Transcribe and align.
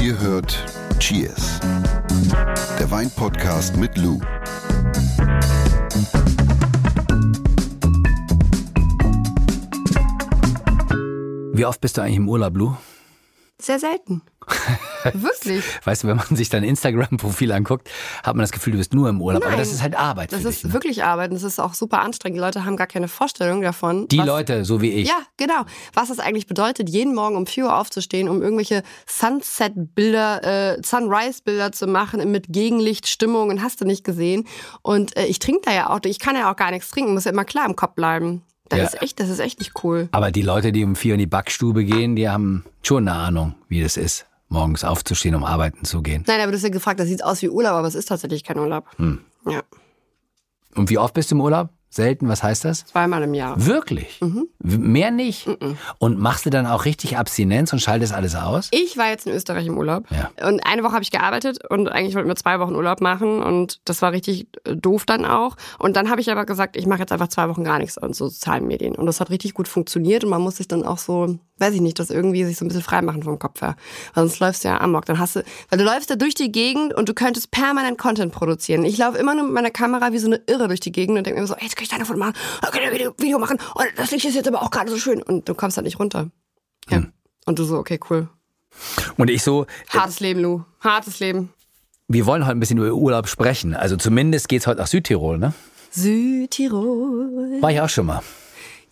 Ihr 0.00 0.18
hört 0.18 0.64
Cheers, 0.98 1.60
der 2.78 2.90
Weinpodcast 2.90 3.76
mit 3.76 3.98
Lou. 3.98 4.18
Wie 11.52 11.66
oft 11.66 11.82
bist 11.82 11.98
du 11.98 12.02
eigentlich 12.02 12.16
im 12.16 12.30
Urlaub, 12.30 12.56
Lou? 12.56 12.76
Sehr 13.60 13.78
selten. 13.78 14.22
Wirklich. 15.12 15.64
Weißt 15.84 16.02
du, 16.02 16.08
wenn 16.08 16.16
man 16.16 16.26
sich 16.30 16.48
dein 16.48 16.64
Instagram-Profil 16.64 17.52
anguckt, 17.52 17.88
hat 18.22 18.34
man 18.34 18.42
das 18.42 18.52
Gefühl, 18.52 18.72
du 18.72 18.78
bist 18.78 18.94
nur 18.94 19.08
im 19.08 19.20
Urlaub. 19.20 19.44
Aber 19.44 19.56
das 19.56 19.70
ist 19.70 19.82
halt 19.82 19.96
Arbeit. 19.96 20.32
Das 20.32 20.44
ist 20.44 20.58
dich, 20.58 20.64
ne? 20.64 20.72
wirklich 20.72 21.04
Arbeit 21.04 21.30
und 21.30 21.34
das 21.34 21.42
ist 21.42 21.58
auch 21.58 21.74
super 21.74 22.00
anstrengend. 22.00 22.36
Die 22.36 22.40
Leute 22.40 22.64
haben 22.64 22.76
gar 22.76 22.86
keine 22.86 23.08
Vorstellung 23.08 23.62
davon. 23.62 24.08
Die 24.08 24.18
was, 24.18 24.26
Leute, 24.26 24.64
so 24.64 24.80
wie 24.80 24.90
ich. 24.90 25.08
Ja, 25.08 25.18
genau. 25.36 25.64
Was 25.94 26.10
es 26.10 26.18
eigentlich 26.18 26.46
bedeutet, 26.46 26.88
jeden 26.88 27.14
Morgen 27.14 27.36
um 27.36 27.46
4 27.46 27.64
Uhr 27.64 27.76
aufzustehen, 27.76 28.28
um 28.28 28.42
irgendwelche 28.42 28.82
Sunset-Bilder, 29.06 30.76
äh, 30.78 30.82
Sunrise-Bilder 30.82 31.72
zu 31.72 31.86
machen 31.86 32.30
mit 32.30 32.46
Gegenlicht, 32.48 33.08
Stimmung 33.08 33.50
und 33.50 33.62
hast 33.62 33.80
du 33.80 33.84
nicht 33.84 34.04
gesehen. 34.04 34.46
Und 34.82 35.16
äh, 35.16 35.26
ich 35.26 35.38
trinke 35.38 35.62
da 35.64 35.72
ja 35.72 35.90
auch, 35.90 36.00
ich 36.04 36.18
kann 36.18 36.36
ja 36.36 36.50
auch 36.50 36.56
gar 36.56 36.70
nichts 36.70 36.90
trinken, 36.90 37.14
muss 37.14 37.24
ja 37.24 37.30
immer 37.30 37.44
klar 37.44 37.66
im 37.66 37.76
Kopf 37.76 37.94
bleiben. 37.94 38.42
Das 38.70 38.78
Ja. 38.78 38.84
ist 38.86 39.02
echt, 39.02 39.20
das 39.20 39.28
ist 39.28 39.38
echt 39.40 39.58
nicht 39.58 39.72
cool. 39.84 40.08
Aber 40.12 40.30
die 40.30 40.42
Leute, 40.42 40.72
die 40.72 40.82
um 40.84 40.96
vier 40.96 41.14
in 41.14 41.18
die 41.18 41.26
Backstube 41.26 41.84
gehen, 41.84 42.16
die 42.16 42.28
haben 42.28 42.64
schon 42.82 43.06
eine 43.06 43.16
Ahnung, 43.18 43.54
wie 43.68 43.82
das 43.82 43.96
ist, 43.98 44.26
morgens 44.48 44.84
aufzustehen, 44.84 45.34
um 45.34 45.44
arbeiten 45.44 45.84
zu 45.84 46.00
gehen. 46.02 46.24
Nein, 46.26 46.40
aber 46.40 46.52
du 46.52 46.56
hast 46.56 46.62
ja 46.62 46.68
gefragt, 46.70 46.98
das 47.00 47.08
sieht 47.08 47.22
aus 47.22 47.42
wie 47.42 47.48
Urlaub, 47.50 47.72
aber 47.72 47.88
es 47.88 47.94
ist 47.94 48.06
tatsächlich 48.06 48.42
kein 48.44 48.58
Urlaub. 48.58 48.86
Hm. 48.96 49.20
Ja, 49.46 49.62
Und 50.76 50.88
wie 50.90 50.98
oft 50.98 51.14
bist 51.14 51.30
du 51.30 51.34
im 51.34 51.40
Urlaub? 51.40 51.68
Selten, 51.90 52.28
was 52.28 52.42
heißt 52.42 52.64
das? 52.64 52.86
zweimal 52.86 53.22
im 53.24 53.34
Jahr. 53.34 53.66
Wirklich? 53.66 54.20
Mhm. 54.20 54.46
Mehr 54.60 55.10
nicht? 55.10 55.48
Und 55.98 56.18
machst 56.20 56.46
du 56.46 56.50
dann 56.50 56.66
auch 56.66 56.84
richtig 56.84 57.18
Abstinenz 57.18 57.72
und 57.72 57.80
schaltest 57.80 58.12
alles 58.12 58.36
aus? 58.36 58.68
Ich 58.70 58.96
war 58.96 59.08
jetzt 59.10 59.26
in 59.26 59.32
Österreich 59.34 59.66
im 59.66 59.76
Urlaub 59.76 60.04
Ja. 60.10 60.30
und 60.48 60.64
eine 60.64 60.84
Woche 60.84 60.92
habe 60.92 61.02
ich 61.02 61.10
gearbeitet 61.10 61.58
und 61.68 61.88
eigentlich 61.88 62.14
wollten 62.14 62.28
wir 62.28 62.36
zwei 62.36 62.60
Wochen 62.60 62.74
Urlaub 62.76 63.00
machen 63.00 63.42
und 63.42 63.80
das 63.88 64.02
war 64.02 64.12
richtig 64.12 64.46
äh, 64.64 64.76
doof 64.76 65.04
dann 65.04 65.24
auch. 65.24 65.56
Und 65.80 65.96
dann 65.96 66.10
habe 66.10 66.20
ich 66.20 66.30
aber 66.30 66.46
gesagt, 66.46 66.76
ich 66.76 66.86
mache 66.86 67.00
jetzt 67.00 67.10
einfach 67.12 67.28
zwei 67.28 67.48
Wochen 67.48 67.64
gar 67.64 67.78
nichts 67.78 67.98
an 67.98 68.12
so 68.12 68.28
sozialen 68.28 68.66
Medien 68.68 68.94
und 68.94 69.06
das 69.06 69.18
hat 69.20 69.30
richtig 69.30 69.54
gut 69.54 69.66
funktioniert 69.66 70.22
und 70.22 70.30
man 70.30 70.42
muss 70.42 70.56
sich 70.56 70.68
dann 70.68 70.84
auch 70.84 70.98
so, 70.98 71.38
weiß 71.60 71.74
ich 71.74 71.80
nicht, 71.80 71.98
das 71.98 72.10
irgendwie 72.10 72.44
sich 72.44 72.56
so 72.56 72.64
ein 72.64 72.68
bisschen 72.68 72.82
frei 72.82 73.02
machen 73.02 73.22
vom 73.22 73.38
Kopf 73.38 73.60
her. 73.60 73.76
Weil 74.14 74.26
sonst 74.26 74.40
läufst 74.40 74.64
du 74.64 74.68
ja 74.68 74.80
amok, 74.80 75.04
dann 75.04 75.18
hast 75.18 75.36
du, 75.36 75.44
weil 75.68 75.78
du 75.78 75.84
läufst 75.84 76.10
da 76.10 76.16
durch 76.16 76.34
die 76.34 76.50
Gegend 76.50 76.94
und 76.94 77.08
du 77.08 77.14
könntest 77.14 77.50
permanent 77.50 77.98
Content 77.98 78.32
produzieren. 78.32 78.84
Ich 78.84 78.98
laufe 78.98 79.18
immer 79.18 79.34
nur 79.34 79.44
mit 79.44 79.52
meiner 79.52 79.70
Kamera 79.70 80.12
wie 80.12 80.18
so 80.18 80.26
eine 80.26 80.40
Irre 80.46 80.68
durch 80.68 80.80
die 80.80 80.92
Gegend 80.92 81.18
und 81.18 81.26
denke 81.26 81.40
mir 81.40 81.46
so, 81.46 81.54
ey, 81.54 81.64
jetzt 81.64 81.76
kann 81.76 81.84
ich 81.84 81.90
da 81.90 81.96
ein 81.96 82.04
Foto 82.04 82.18
machen, 82.18 82.34
dann 82.62 82.70
kann 82.70 82.82
ich 82.82 82.88
ein 82.88 82.94
Video, 82.94 83.12
Video 83.18 83.38
machen 83.38 83.58
und 83.74 83.86
das 83.96 84.10
Licht 84.10 84.24
ist 84.24 84.34
jetzt 84.34 84.48
aber 84.48 84.62
auch 84.62 84.70
gerade 84.70 84.90
so 84.90 84.96
schön 84.98 85.22
und 85.22 85.48
du 85.48 85.54
kommst 85.54 85.76
halt 85.76 85.84
nicht 85.84 85.98
runter. 85.98 86.30
Ja. 86.88 87.02
Und 87.46 87.58
du 87.58 87.64
so, 87.64 87.76
okay, 87.76 88.00
cool. 88.10 88.28
Und 89.16 89.30
ich 89.30 89.42
so, 89.42 89.66
Hartes 89.88 90.20
Leben, 90.20 90.40
Lou. 90.40 90.62
Hartes 90.80 91.20
Leben. 91.20 91.50
wir 92.08 92.26
wollen 92.26 92.44
heute 92.44 92.56
ein 92.56 92.60
bisschen 92.60 92.78
über 92.78 92.92
Urlaub 92.92 93.28
sprechen. 93.28 93.74
Also 93.74 93.96
zumindest 93.96 94.48
geht's 94.48 94.66
heute 94.66 94.80
nach 94.80 94.86
Südtirol, 94.86 95.38
ne? 95.38 95.52
Südtirol. 95.90 97.60
War 97.60 97.70
ich 97.72 97.80
auch 97.80 97.88
schon 97.88 98.06
mal. 98.06 98.22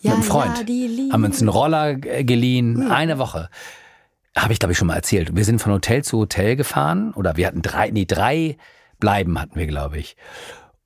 Ja, 0.00 0.10
mit 0.10 0.18
einem 0.18 0.22
Freund. 0.22 0.68
ja, 0.68 1.12
haben 1.12 1.24
uns 1.24 1.40
einen 1.40 1.48
Roller 1.48 1.94
geliehen, 1.94 2.90
eine 2.90 3.18
Woche. 3.18 3.48
Habe 4.36 4.52
ich, 4.52 4.58
glaube 4.58 4.72
ich, 4.72 4.78
schon 4.78 4.86
mal 4.88 4.94
erzählt. 4.94 5.34
Wir 5.34 5.44
sind 5.44 5.60
von 5.60 5.72
Hotel 5.72 6.04
zu 6.04 6.18
Hotel 6.18 6.54
gefahren 6.54 7.12
oder 7.14 7.36
wir 7.36 7.46
hatten 7.46 7.62
drei, 7.62 7.90
nee, 7.90 8.04
drei 8.04 8.56
Bleiben 9.00 9.40
hatten 9.40 9.56
wir, 9.56 9.66
glaube 9.66 9.98
ich. 9.98 10.16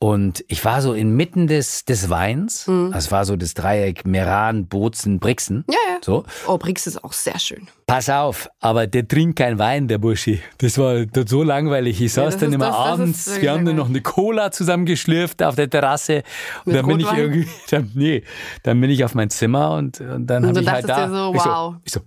Und 0.02 0.44
ich 0.48 0.64
war 0.64 0.82
so 0.82 0.94
inmitten 0.94 1.46
des, 1.46 1.84
des 1.84 2.10
Weins. 2.10 2.68
Das 2.90 3.12
war 3.12 3.24
so 3.24 3.36
das 3.36 3.54
Dreieck 3.54 4.04
Meran, 4.04 4.66
Bozen, 4.66 5.20
Brixen. 5.20 5.64
Ja, 5.68 5.76
ja. 5.90 5.98
So. 6.04 6.24
Oh, 6.48 6.58
Brix 6.58 6.88
ist 6.88 7.04
auch 7.04 7.12
sehr 7.12 7.38
schön. 7.38 7.68
Pass 7.86 8.10
auf, 8.10 8.50
aber 8.58 8.88
der 8.88 9.06
trinkt 9.06 9.38
kein 9.38 9.60
Wein, 9.60 9.86
der 9.86 9.98
Burschi. 9.98 10.40
Das 10.58 10.76
war 10.76 11.06
das 11.06 11.30
so 11.30 11.44
langweilig. 11.44 12.00
Ich 12.00 12.14
saß 12.14 12.34
das 12.34 12.40
dann 12.40 12.52
immer 12.52 12.66
das- 12.66 12.76
das 12.76 12.86
abends, 12.86 13.26
wirklich 13.26 13.42
wir 13.42 13.52
haben 13.52 13.64
dann 13.64 13.76
noch 13.76 13.88
eine 13.88 14.00
Cola 14.00 14.50
zusammengeschlürft 14.50 15.40
auf 15.40 15.54
der 15.54 15.70
Terrasse. 15.70 16.24
Und 16.64 16.72
Mit 16.72 16.76
dann 16.76 16.86
bin 16.88 16.98
ich 16.98 17.06
Rotwein? 17.06 17.20
irgendwie, 17.20 17.48
dann, 17.70 17.90
nee, 17.94 18.24
dann 18.64 18.80
bin 18.80 18.90
ich 18.90 19.04
auf 19.04 19.14
mein 19.14 19.30
Zimmer 19.30 19.70
und, 19.74 20.00
und 20.00 20.26
dann 20.26 20.44
habe 20.44 20.60
ich 20.62 20.68
halt 20.68 20.88
da. 20.88 21.08
so, 21.08 21.32
ich 21.32 21.44
wow. 21.44 21.44
so, 21.44 21.76
ich 21.84 21.92
so 21.92 22.00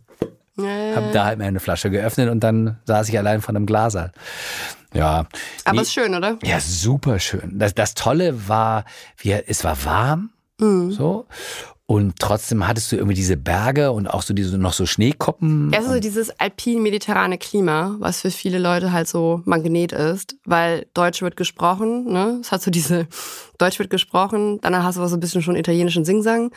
Ja, 0.57 0.65
ja, 0.65 0.95
habe 0.95 1.11
da 1.11 1.25
halt 1.25 1.39
meine 1.39 1.59
Flasche 1.59 1.89
geöffnet 1.89 2.29
und 2.29 2.39
dann 2.41 2.77
saß 2.85 3.09
ich 3.09 3.17
allein 3.17 3.41
vor 3.41 3.49
einem 3.55 3.65
Glaser. 3.65 4.11
Ja. 4.93 5.25
Aber 5.65 5.75
Nee, 5.75 5.81
ist 5.81 5.93
schön, 5.93 6.15
oder? 6.15 6.37
ja, 6.43 6.59
super 6.61 7.19
schön. 7.19 7.59
Das, 7.59 7.73
das 7.75 7.93
Tolle 7.93 8.47
war, 8.47 8.85
wir, 9.17 9.43
es 9.47 9.63
war 9.63 9.83
warm, 9.85 10.29
Mhm. 10.59 10.91
so. 10.91 11.25
Und 11.87 12.17
trotzdem 12.17 12.67
hattest 12.67 12.91
du 12.91 12.95
irgendwie 12.95 13.13
diese 13.13 13.37
Berge 13.37 13.91
und 13.91 14.07
auch 14.07 14.23
so 14.23 14.33
diese 14.33 14.57
noch 14.57 14.73
so 14.73 14.87
Schneekoppen. 14.87 15.71
Ist 15.71 15.87
so 15.87 15.99
dieses 15.99 16.31
alpin-mediterrane 16.39 17.37
Klima, 17.37 17.95
was 17.99 18.21
für 18.21 18.31
viele 18.31 18.57
Leute 18.57 18.91
halt 18.91 19.07
so 19.07 19.41
Magnet 19.45 19.91
ist, 19.91 20.35
weil 20.45 20.87
Deutsch 20.95 21.21
wird 21.21 21.35
gesprochen, 21.35 22.05
ne? 22.11 22.39
Es 22.41 22.51
hat 22.51 22.63
so 22.63 22.71
diese, 22.71 23.05
Deutsch 23.59 23.77
wird 23.77 23.91
gesprochen, 23.91 24.59
dann 24.61 24.81
hast 24.81 24.95
du 24.95 25.01
aber 25.01 25.09
so 25.09 25.17
ein 25.17 25.19
bisschen 25.19 25.43
schon 25.43 25.55
italienischen 25.57 26.05
Singsang 26.05 26.51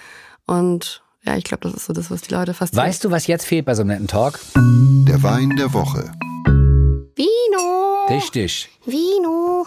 und 0.46 1.02
ja, 1.28 1.36
ich 1.36 1.44
glaube, 1.44 1.68
das 1.68 1.74
ist 1.74 1.84
so 1.84 1.92
das, 1.92 2.10
was 2.10 2.22
die 2.22 2.32
Leute 2.32 2.54
fasziniert. 2.54 2.86
Weißt 2.86 3.04
du, 3.04 3.10
was 3.10 3.26
jetzt 3.26 3.44
fehlt 3.44 3.66
bei 3.66 3.74
so 3.74 3.82
einem 3.82 3.90
netten 3.90 4.06
Talk? 4.06 4.40
Der 4.54 5.22
Wein 5.22 5.54
der 5.56 5.74
Woche. 5.74 6.10
Vino! 7.14 8.06
Richtig. 8.08 8.70
Vino. 8.86 9.66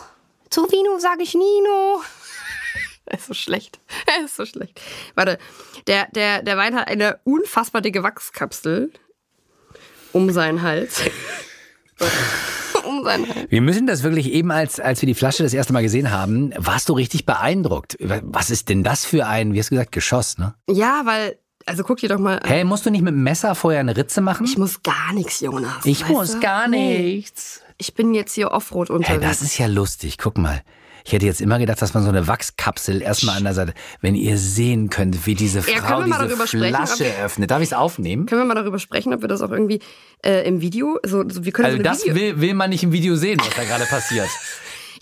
Zu 0.50 0.64
Vino 0.72 0.98
sage 0.98 1.22
ich 1.22 1.36
Nino. 1.36 2.02
Er 3.06 3.18
ist 3.18 3.28
so 3.28 3.34
schlecht. 3.34 3.80
Er 4.08 4.26
ist 4.26 4.38
so 4.38 4.46
schlecht. 4.46 4.80
Warte, 5.16 5.38
der, 5.86 6.08
der, 6.16 6.44
der 6.44 6.56
Wein 6.56 6.76
hat 6.76 6.88
eine 6.88 7.20
unfassbar 7.26 7.82
dicke 7.82 8.04
Wachskapsel 8.04 8.92
um 10.14 10.32
seinen 10.32 10.62
Hals. 10.62 11.02
um 12.86 13.04
seinen 13.04 13.28
Hals. 13.28 13.52
Wir 13.52 13.62
müssen 13.62 13.86
das 13.86 14.04
wirklich 14.04 14.32
eben, 14.32 14.50
als, 14.52 14.80
als 14.80 15.02
wir 15.02 15.08
die 15.08 15.14
Flasche 15.14 15.44
das 15.44 15.54
erste 15.54 15.74
Mal 15.74 15.84
gesehen 15.84 16.10
haben, 16.10 16.54
warst 16.58 16.88
du 16.90 16.94
richtig 16.94 17.26
beeindruckt. 17.26 17.98
Was 18.00 18.50
ist 18.50 18.70
denn 18.70 18.84
das 18.84 19.04
für 19.04 19.28
ein, 19.28 19.54
wie 19.54 19.60
hast 19.60 19.72
du 19.72 19.76
gesagt, 19.76 19.92
Geschoss, 19.92 20.38
ne? 20.38 20.56
Ja, 20.70 21.02
weil, 21.04 21.38
also 21.66 21.84
guck 21.84 21.98
dir 21.98 22.10
doch 22.10 22.20
mal 22.20 22.40
an. 22.40 22.48
Hey, 22.50 22.64
musst 22.64 22.86
du 22.86 22.90
nicht 22.90 23.02
mit 23.02 23.14
dem 23.14 23.24
Messer 23.24 23.56
vorher 23.56 23.80
eine 23.80 23.96
Ritze 23.96 24.22
machen? 24.22 24.46
Ich 24.46 24.58
muss 24.58 24.82
gar 24.84 25.14
nichts, 25.14 25.40
Jonas. 25.42 25.86
Ich 25.86 26.08
muss 26.08 26.34
du? 26.34 26.40
gar 26.40 26.68
nichts. 26.68 27.62
Ich 27.78 27.94
bin 27.96 28.14
jetzt 28.14 28.34
hier 28.34 28.52
Offroad 28.52 28.90
Hey, 28.90 28.96
unterwegs. 28.98 29.22
das 29.26 29.42
ist 29.42 29.58
ja 29.58 29.68
lustig. 29.68 30.18
Guck 30.18 30.38
mal. 30.38 30.62
Ich 31.04 31.14
hätte 31.14 31.26
jetzt 31.26 31.42
immer 31.42 31.58
gedacht, 31.58 31.82
dass 31.82 31.96
man 31.96 32.04
so 32.04 32.10
eine 32.10 32.28
Wachskapsel 32.28 33.02
erstmal 33.02 33.38
an 33.38 33.44
der 33.44 33.56
Seite, 33.56 33.74
wenn 34.02 34.14
ihr 34.14 34.38
sehen 34.38 34.92
könnt, 34.92 35.26
wie 35.26 35.34
diese 35.34 35.60
Ja, 35.60 35.82
Frau 35.82 36.02
mal 36.06 36.28
diese 36.28 36.48
sprechen, 36.48 36.76
Flasche 36.76 37.06
ob- 37.18 37.24
öffnet. 37.26 37.50
Darf 37.50 37.60
ich 37.62 37.70
es 37.70 37.74
aufnehmen? 37.74 38.28
Können 38.28 38.42
wir 38.42 38.46
mal 38.46 38.54
darüber 38.54 38.78
sprechen, 38.78 39.12
ob 39.12 39.22
wir 39.22 39.28
das 39.28 39.42
auch 39.42 39.50
irgendwie 39.50 39.80
äh, 40.24 40.48
im 40.48 40.62
Video, 40.62 41.00
so, 41.04 41.28
so 41.28 41.44
wir 41.44 41.52
können 41.52 41.66
Also 41.66 41.82
das 41.82 42.02
Video 42.04 42.16
will, 42.16 42.42
will 42.42 42.54
man 42.54 42.70
nicht 42.70 42.84
im 42.84 42.92
Video 42.92 43.16
sehen, 43.16 43.40
was 43.40 43.50
da 43.56 43.64
gerade 43.64 43.86
passiert. 43.86 44.30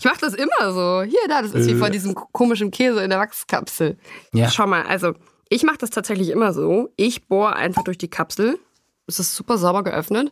Ich 0.02 0.06
mache 0.06 0.16
das 0.18 0.32
immer 0.32 0.72
so. 0.72 1.02
Hier, 1.02 1.18
da, 1.28 1.42
das 1.42 1.52
ist 1.52 1.68
wie 1.68 1.74
vor 1.74 1.90
diesem 1.90 2.14
komischen 2.14 2.70
Käse 2.70 3.02
in 3.04 3.10
der 3.10 3.18
Wachskapsel. 3.18 3.98
Ja. 4.32 4.50
Schau 4.50 4.66
mal, 4.66 4.84
also 4.86 5.12
ich 5.50 5.64
mache 5.64 5.78
das 5.78 5.90
tatsächlich 5.90 6.30
immer 6.30 6.54
so. 6.54 6.90
Ich 6.96 7.26
bohre 7.26 7.54
einfach 7.54 7.82
durch 7.82 7.98
die 7.98 8.08
Kapsel. 8.08 8.58
Es 9.06 9.18
ist 9.18 9.34
super 9.34 9.58
sauber 9.58 9.82
geöffnet. 9.82 10.30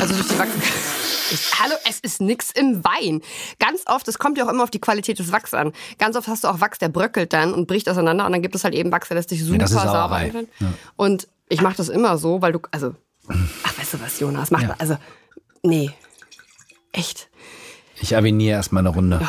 Also 0.00 0.14
durch 0.14 0.28
die 0.28 0.38
Wachskapsel. 0.38 1.58
Hallo, 1.58 1.74
es 1.88 1.98
ist 1.98 2.20
nix 2.20 2.52
im 2.52 2.84
Wein. 2.84 3.20
Ganz 3.58 3.82
oft, 3.86 4.06
es 4.06 4.18
kommt 4.18 4.38
ja 4.38 4.46
auch 4.46 4.50
immer 4.50 4.62
auf 4.62 4.70
die 4.70 4.80
Qualität 4.80 5.18
des 5.18 5.32
Wachs 5.32 5.54
an. 5.54 5.72
Ganz 5.98 6.14
oft 6.16 6.28
hast 6.28 6.44
du 6.44 6.48
auch 6.48 6.60
Wachs, 6.60 6.78
der 6.78 6.88
bröckelt 6.88 7.32
dann 7.32 7.52
und 7.52 7.66
bricht 7.66 7.88
auseinander 7.88 8.26
und 8.26 8.32
dann 8.32 8.42
gibt 8.42 8.54
es 8.54 8.62
halt 8.62 8.74
eben 8.74 8.92
Wachs, 8.92 9.08
der 9.08 9.16
lässt 9.16 9.30
sich 9.30 9.44
super 9.44 9.64
ist 9.64 9.72
sauber 9.72 10.22
öffnen. 10.22 10.46
Und 10.94 11.26
ich 11.48 11.60
mache 11.60 11.76
das 11.76 11.88
immer 11.88 12.16
so, 12.18 12.40
weil 12.40 12.52
du, 12.52 12.60
also, 12.70 12.94
ach, 13.28 13.78
weißt 13.78 13.94
du 13.94 14.00
was, 14.00 14.20
Jonas, 14.20 14.52
mach 14.52 14.62
mal, 14.62 14.76
also, 14.78 14.96
nee, 15.64 15.90
echt. 16.92 17.28
Ich 18.00 18.16
aviniere 18.16 18.56
erstmal 18.56 18.82
eine 18.82 18.90
Runde. 18.90 19.26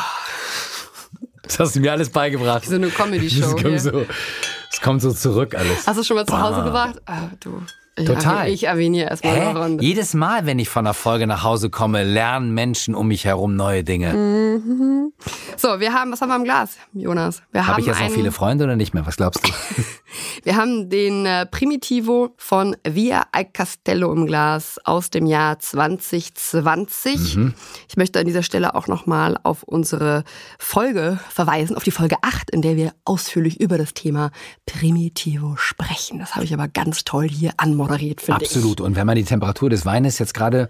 Das 1.42 1.58
hast 1.58 1.74
du 1.74 1.80
mir 1.80 1.90
alles 1.92 2.10
beigebracht. 2.10 2.66
So 2.66 2.76
eine 2.76 2.90
Comedy-Show 2.90 3.78
so, 3.78 4.06
das 4.76 4.82
kommt 4.82 5.00
so 5.00 5.10
zurück 5.10 5.54
alles. 5.54 5.86
Hast 5.86 5.98
du 5.98 6.04
schon 6.04 6.16
mal 6.16 6.26
zu 6.26 6.38
Hause 6.38 6.62
gemacht? 6.62 7.00
Ah, 7.06 7.30
du. 7.40 7.62
Total. 8.04 8.48
Ich 8.50 8.68
aviniere 8.68 9.08
erstmal 9.10 9.34
eine 9.36 9.54
Hä? 9.58 9.62
Runde. 9.62 9.84
Jedes 9.84 10.12
Mal, 10.14 10.44
wenn 10.46 10.58
ich 10.58 10.68
von 10.68 10.86
einer 10.86 10.94
Folge 10.94 11.26
nach 11.26 11.42
Hause 11.42 11.70
komme, 11.70 12.04
lernen 12.04 12.52
Menschen 12.52 12.94
um 12.94 13.08
mich 13.08 13.24
herum 13.24 13.56
neue 13.56 13.84
Dinge. 13.84 15.10
So, 15.56 15.80
wir 15.80 15.92
haben, 15.94 16.12
was 16.12 16.20
haben 16.20 16.28
wir 16.28 16.36
im 16.36 16.44
Glas, 16.44 16.76
Jonas? 16.92 17.42
Wir 17.52 17.66
Habe 17.66 17.80
ich 17.80 17.86
jetzt 17.86 17.96
noch 17.98 18.04
einen- 18.06 18.14
viele 18.14 18.32
Freunde 18.32 18.64
oder 18.64 18.76
nicht 18.76 18.92
mehr? 18.92 19.06
Was 19.06 19.16
glaubst 19.16 19.46
du? 19.46 19.52
Wir 20.44 20.56
haben 20.56 20.88
den 20.88 21.26
äh, 21.26 21.44
Primitivo 21.44 22.30
von 22.38 22.76
Via 22.88 23.24
al 23.32 23.44
Castello 23.46 24.12
im 24.12 24.26
Glas 24.26 24.78
aus 24.84 25.10
dem 25.10 25.26
Jahr 25.26 25.58
2020. 25.58 27.36
Mhm. 27.36 27.54
Ich 27.88 27.96
möchte 27.96 28.20
an 28.20 28.26
dieser 28.26 28.42
Stelle 28.42 28.74
auch 28.76 28.86
nochmal 28.86 29.38
auf 29.42 29.62
unsere 29.64 30.24
Folge 30.58 31.18
verweisen, 31.28 31.76
auf 31.76 31.82
die 31.84 31.90
Folge 31.90 32.16
8, 32.22 32.50
in 32.50 32.62
der 32.62 32.76
wir 32.76 32.92
ausführlich 33.04 33.60
über 33.60 33.76
das 33.76 33.92
Thema 33.92 34.30
Primitivo 34.64 35.56
sprechen. 35.56 36.18
Das 36.18 36.34
habe 36.34 36.44
ich 36.44 36.54
aber 36.54 36.68
ganz 36.68 37.04
toll 37.04 37.28
hier 37.28 37.52
anmoderiert, 37.56 37.85
finde 38.20 38.42
ich. 38.44 38.48
Absolut. 38.50 38.80
Und 38.80 38.96
wenn 38.96 39.06
man 39.06 39.16
die 39.16 39.24
Temperatur 39.24 39.70
des 39.70 39.84
Weines 39.86 40.18
jetzt 40.18 40.34
gerade 40.34 40.68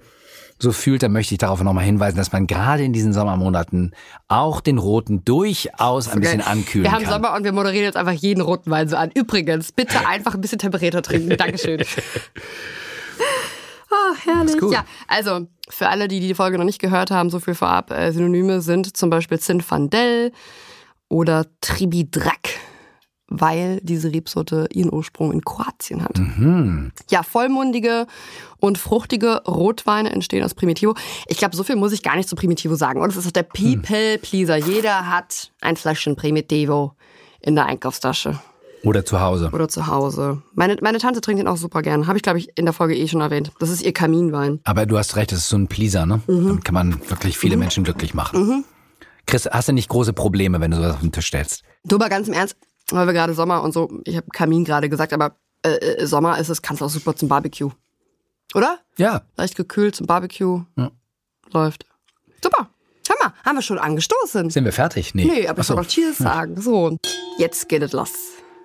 so 0.59 0.73
fühlt, 0.73 1.03
dann 1.03 1.13
möchte 1.13 1.35
ich 1.35 1.39
darauf 1.39 1.63
nochmal 1.63 1.85
hinweisen, 1.85 2.17
dass 2.17 2.33
man 2.33 2.47
gerade 2.47 2.83
in 2.83 2.95
diesen 2.95 3.13
Sommermonaten 3.13 3.95
auch 4.29 4.61
den 4.63 4.79
roten 4.79 5.23
durchaus 5.25 6.09
ein 6.09 6.21
bisschen 6.21 6.39
Geil. 6.41 6.49
ankühlen 6.49 6.85
Wir 6.85 6.93
haben 6.93 7.05
kann. 7.05 7.13
Sommer 7.13 7.35
und 7.35 7.45
wir 7.45 7.53
moderieren 7.53 7.85
jetzt 7.85 7.97
einfach 7.97 8.13
jeden 8.13 8.41
roten 8.41 8.71
Wein 8.71 8.89
so 8.89 8.97
an. 8.97 9.11
Übrigens, 9.15 9.73
bitte 9.73 10.07
einfach 10.07 10.35
ein 10.35 10.41
bisschen 10.41 10.59
temperierter 10.59 11.03
trinken. 11.03 11.37
Dankeschön. 11.37 11.83
Ah, 13.91 14.15
herrlich. 14.25 14.59
gut. 14.59 14.73
Ja, 14.73 14.85
also 15.09 15.47
Für 15.69 15.89
alle, 15.89 16.09
die 16.09 16.21
die 16.21 16.35
Folge 16.35 16.57
noch 16.59 16.65
nicht 16.65 16.81
gehört 16.81 17.11
haben, 17.11 17.29
so 17.29 17.39
viel 17.41 17.55
vorab, 17.55 17.91
äh, 17.91 18.11
Synonyme 18.13 18.61
sind 18.63 18.97
zum 18.97 19.11
Beispiel 19.11 19.39
Zinfandel 19.39 20.33
oder 21.09 21.45
Tribidrak, 21.61 22.49
weil 23.29 23.81
diese 23.83 24.13
Rebsorte 24.13 24.69
ihren 24.73 24.93
Ursprung 24.93 25.33
in 25.33 25.45
Kroatien 25.45 26.05
hat. 26.05 26.19
Mhm. 26.19 26.93
Ja, 27.11 27.23
vollmundige 27.23 28.07
und 28.59 28.79
fruchtige 28.79 29.43
Rotweine 29.47 30.13
entstehen 30.13 30.45
aus 30.45 30.55
Primitivo. 30.55 30.95
Ich 31.27 31.37
glaube, 31.39 31.57
so 31.57 31.65
viel 31.65 31.77
muss 31.77 31.93
ich 31.93 32.03
gar 32.03 32.17
nicht 32.17 32.29
zu 32.29 32.37
Primitivo 32.37 32.77
sagen. 32.77 33.01
Und 33.01 33.11
es 33.11 33.17
ist 33.25 33.35
der 33.37 33.43
People-Pleaser. 33.43 34.57
Jeder 34.57 35.11
hat 35.11 35.51
ein 35.61 35.77
Fläschchen 35.77 36.17
Primitivo 36.17 36.93
in 37.41 37.55
der 37.57 37.67
Einkaufstasche 37.67 38.39
Oder 38.85 39.05
zu 39.05 39.21
Hause. 39.21 39.51
oder 39.53 39.69
zu 39.69 39.87
Hause. 39.89 40.43
Meine, 40.55 40.77
meine 40.81 40.99
Tante 40.99 41.21
trinkt 41.21 41.41
den 41.41 41.49
auch 41.49 41.57
super 41.57 41.83
gern. 41.83 42.07
Habe 42.07 42.19
ich, 42.19 42.23
glaube 42.23 42.39
ich, 42.39 42.51
in 42.57 42.65
der 42.65 42.73
Folge 42.73 42.97
eh 42.97 43.09
schon 43.09 43.21
erwähnt. 43.21 43.51
Das 43.59 43.71
ist 43.71 43.83
ihr 43.83 43.93
Kaminwein. 43.93 44.61
Aber 44.65 44.87
du 44.87 44.97
hast 44.97 45.17
recht, 45.17 45.33
das 45.33 45.41
ist 45.41 45.49
so 45.49 45.57
ein 45.59 45.67
Pleaser, 45.67 46.07
ne? 46.07 46.21
Mhm. 46.27 46.47
Damit 46.49 46.65
kann 46.65 46.75
man 46.75 47.01
wirklich 47.11 47.37
viele 47.39 47.57
Menschen 47.57 47.83
glücklich 47.85 48.15
machen. 48.15 48.65
Chris, 49.27 49.47
hast 49.51 49.69
du 49.69 49.73
nicht 49.73 49.89
große 49.89 50.13
Probleme, 50.13 50.61
wenn 50.61 50.71
du 50.71 50.77
sowas 50.77 50.95
auf 50.95 51.01
den 51.01 51.11
Tisch 51.11 51.27
stellst? 51.27 51.65
Du, 51.85 51.97
aber 51.97 52.09
ganz 52.09 52.29
im 52.29 52.35
Ernst, 52.35 52.57
weil 52.91 53.07
wir 53.07 53.13
gerade 53.13 53.35
Sommer 53.35 53.63
und 53.63 53.73
so, 53.73 54.01
ich 54.05 54.17
habe 54.17 54.27
Kamin 54.33 54.65
gerade 54.65 54.89
gesagt, 54.89 55.13
aber 55.13 55.37
äh, 55.63 55.71
äh, 55.71 56.07
Sommer 56.07 56.39
ist 56.39 56.49
es, 56.49 56.63
kannst 56.63 56.83
auch 56.83 56.91
super 56.91 57.17
zum 57.17 57.29
Barbecue. 57.29 57.71
Oder? 58.55 58.79
Ja. 58.97 59.23
Leicht 59.37 59.57
gekühlt 59.57 59.97
zum 59.97 60.07
Barbecue. 60.07 60.63
Ja. 60.77 60.91
Läuft. 61.53 61.87
Super. 62.43 62.71
Mal, 63.27 63.33
haben 63.45 63.57
wir 63.57 63.63
schon 63.63 63.79
angestoßen? 63.79 64.51
Sind 64.51 64.65
wir 64.65 64.73
fertig? 64.73 65.15
Nee. 65.15 65.25
Nee, 65.25 65.49
aber 65.49 65.61
ich 65.61 65.65
Ach 65.65 65.69
so. 65.69 65.75
soll 65.75 65.83
noch 65.83 65.89
Cheers 65.89 66.19
sagen. 66.19 66.61
So, 66.61 66.97
jetzt 67.39 67.69
geht 67.69 67.83
es 67.83 67.93
los. 67.93 68.11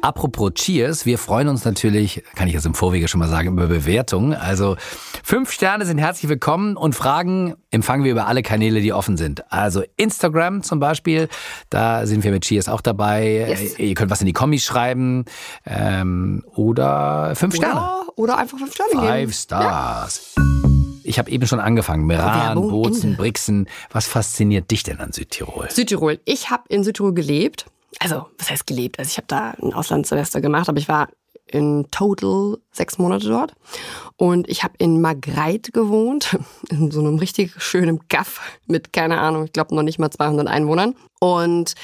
Apropos 0.01 0.51
Cheers, 0.55 1.05
wir 1.05 1.19
freuen 1.19 1.47
uns 1.47 1.63
natürlich, 1.63 2.23
kann 2.33 2.47
ich 2.47 2.55
jetzt 2.55 2.65
im 2.65 2.73
Vorwege 2.73 3.07
schon 3.07 3.19
mal 3.19 3.29
sagen, 3.29 3.49
über 3.49 3.67
Bewertungen. 3.67 4.33
Also 4.33 4.75
fünf 5.23 5.51
Sterne 5.51 5.85
sind 5.85 5.99
herzlich 5.99 6.27
willkommen 6.27 6.75
und 6.75 6.95
Fragen 6.95 7.53
empfangen 7.69 8.03
wir 8.03 8.11
über 8.11 8.25
alle 8.25 8.41
Kanäle, 8.41 8.81
die 8.81 8.93
offen 8.93 9.15
sind. 9.15 9.51
Also 9.51 9.83
Instagram 9.97 10.63
zum 10.63 10.79
Beispiel, 10.79 11.29
da 11.69 12.07
sind 12.07 12.23
wir 12.23 12.31
mit 12.31 12.45
Cheers 12.45 12.67
auch 12.67 12.81
dabei. 12.81 13.45
Yes. 13.49 13.77
Ihr 13.77 13.93
könnt 13.93 14.09
was 14.09 14.21
in 14.21 14.25
die 14.25 14.33
Kommis 14.33 14.65
schreiben 14.65 15.25
ähm, 15.67 16.43
oder 16.55 17.35
fünf 17.35 17.55
Sterne. 17.55 17.81
Oder, 17.81 18.17
oder 18.17 18.37
einfach 18.39 18.57
fünf 18.57 18.73
Sterne 18.73 18.91
geben. 18.93 19.05
Five 19.05 19.33
Stars. 19.35 20.35
Ich 21.03 21.19
habe 21.19 21.29
eben 21.29 21.45
schon 21.45 21.59
angefangen. 21.59 22.07
Meran, 22.07 22.55
Bozen. 22.55 23.17
Brixen. 23.17 23.67
Was 23.91 24.07
fasziniert 24.07 24.71
dich 24.71 24.81
denn 24.81 24.99
an 24.99 25.11
Südtirol? 25.11 25.69
Südtirol. 25.69 26.19
Ich 26.25 26.49
habe 26.49 26.63
in 26.69 26.83
Südtirol 26.83 27.13
gelebt. 27.13 27.67
Also, 27.99 28.27
was 28.37 28.49
heißt 28.49 28.67
gelebt? 28.67 28.99
Also, 28.99 29.09
ich 29.09 29.17
habe 29.17 29.27
da 29.27 29.51
ein 29.61 29.73
Auslandssemester 29.73 30.41
gemacht, 30.41 30.69
aber 30.69 30.79
ich 30.79 30.87
war 30.87 31.09
in 31.45 31.87
total 31.91 32.57
sechs 32.71 32.97
Monate 32.97 33.27
dort. 33.27 33.53
Und 34.15 34.49
ich 34.49 34.63
habe 34.63 34.73
in 34.77 35.01
Magreit 35.01 35.73
gewohnt, 35.73 36.37
in 36.69 36.91
so 36.91 36.99
einem 36.99 37.17
richtig 37.17 37.61
schönen 37.61 37.99
Gaff 38.09 38.39
mit, 38.67 38.93
keine 38.93 39.19
Ahnung, 39.19 39.45
ich 39.45 39.53
glaube 39.53 39.75
noch 39.75 39.83
nicht 39.83 39.99
mal 39.99 40.11
200 40.11 40.47
Einwohnern. 40.47 40.95
Und 41.19 41.75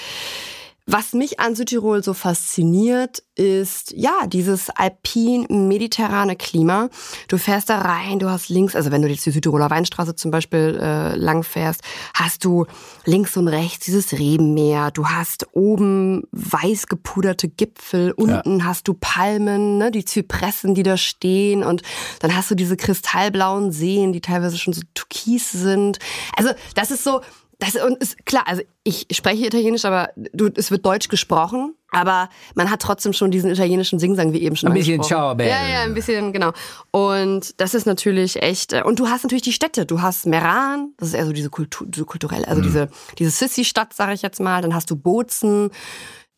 was 0.90 1.12
mich 1.12 1.42
an 1.42 1.54
Südtirol 1.54 2.02
so 2.02 2.14
fasziniert, 2.14 3.22
ist 3.36 3.92
ja 3.92 4.26
dieses 4.26 4.70
alpin-mediterrane 4.70 6.38
Klima. 6.38 6.88
Du 7.28 7.38
fährst 7.38 7.70
da 7.70 7.80
rein, 7.80 8.20
du 8.20 8.30
hast 8.30 8.48
links, 8.48 8.74
also 8.74 8.90
wenn 8.90 9.02
du 9.02 9.10
jetzt 9.10 9.26
die 9.26 9.32
Südtiroler 9.32 9.70
Weinstraße 9.70 10.16
zum 10.16 10.32
Beispiel 10.32 10.80
äh, 10.82 11.16
lang 11.16 11.44
fährst, 11.44 11.82
hast 12.14 12.46
du 12.46 12.66
links 13.06 13.36
und 13.36 13.50
rechts 13.50 13.86
dieses 13.86 14.14
Rebenmeer. 14.14 14.92
Du 14.92 15.10
hast 15.10 15.48
oben 15.52 16.24
weiß 16.32 16.88
gepuderte 16.88 17.50
Gipfel, 17.50 18.14
unten 18.14 18.66
hast 18.66 18.88
du 18.88 18.94
Palmen, 18.94 19.78
ne, 19.78 19.92
die 19.92 20.06
Zypressen, 20.06 20.74
die 20.74 20.84
da 20.84 20.96
stehen 20.96 21.64
und 21.64 21.82
dann 22.22 22.34
hast 22.34 22.50
du 22.50 22.56
diese 22.56 22.78
kristallblauen 22.78 23.74
Seen, 23.74 24.14
die 24.14 24.22
teilweise 24.22 24.58
schon 24.58 24.74
so 24.74 24.82
türkis 24.94 25.52
sind. 25.52 26.00
Also 26.38 26.52
das 26.76 26.92
ist 26.92 27.04
so, 27.04 27.20
das 27.60 27.76
und 27.76 27.98
ist 27.98 28.26
klar, 28.26 28.44
also 28.46 28.62
ich 28.84 29.08
spreche 29.12 29.46
Italienisch, 29.48 29.86
aber 29.86 30.12
du, 30.16 30.50
es 30.56 30.70
wird 30.70 30.86
Deutsch 30.86 31.08
gesprochen, 31.08 31.74
aber 31.92 32.30
man 32.54 32.70
hat 32.70 32.82
trotzdem 32.82 33.14
schon 33.14 33.32
diesen 33.32 33.50
italienischen 33.50 33.98
Singsang, 33.98 34.32
wie 34.32 34.44
eben 34.44 34.56
schon 34.56 34.70
Ein 34.70 34.76
bisschen. 34.76 35.02
Ciao, 35.02 35.34
Belle. 35.34 35.50
Ja, 35.50 35.68
ja, 35.68 35.82
ein 35.82 35.96
bisschen, 35.96 36.34
genau. 36.34 36.52
Und 36.92 37.60
das 37.60 37.74
ist 37.74 37.88
natürlich 37.88 38.42
echt, 38.42 38.74
äh, 38.74 38.84
und 38.84 39.00
du 39.00 39.08
hast 39.08 39.24
natürlich 39.24 39.44
die 39.44 39.54
Städte. 39.54 39.86
Du 39.86 40.02
hast 40.02 40.28
Meran, 40.28 40.94
das 40.98 41.10
ist 41.10 41.14
eher 41.16 41.26
so 41.26 41.34
diese 41.34 41.50
Kultur, 41.50 41.88
so 41.94 42.06
kulturell, 42.06 42.46
also 42.46 42.62
diese, 42.62 42.90
diese 43.18 43.32
Sissi-Stadt, 43.32 43.94
sage 43.94 44.14
ich 44.14 44.22
jetzt 44.22 44.40
mal. 44.40 44.62
Dann 44.62 44.76
hast 44.76 44.92
du 44.92 44.96
Bozen, 44.96 45.72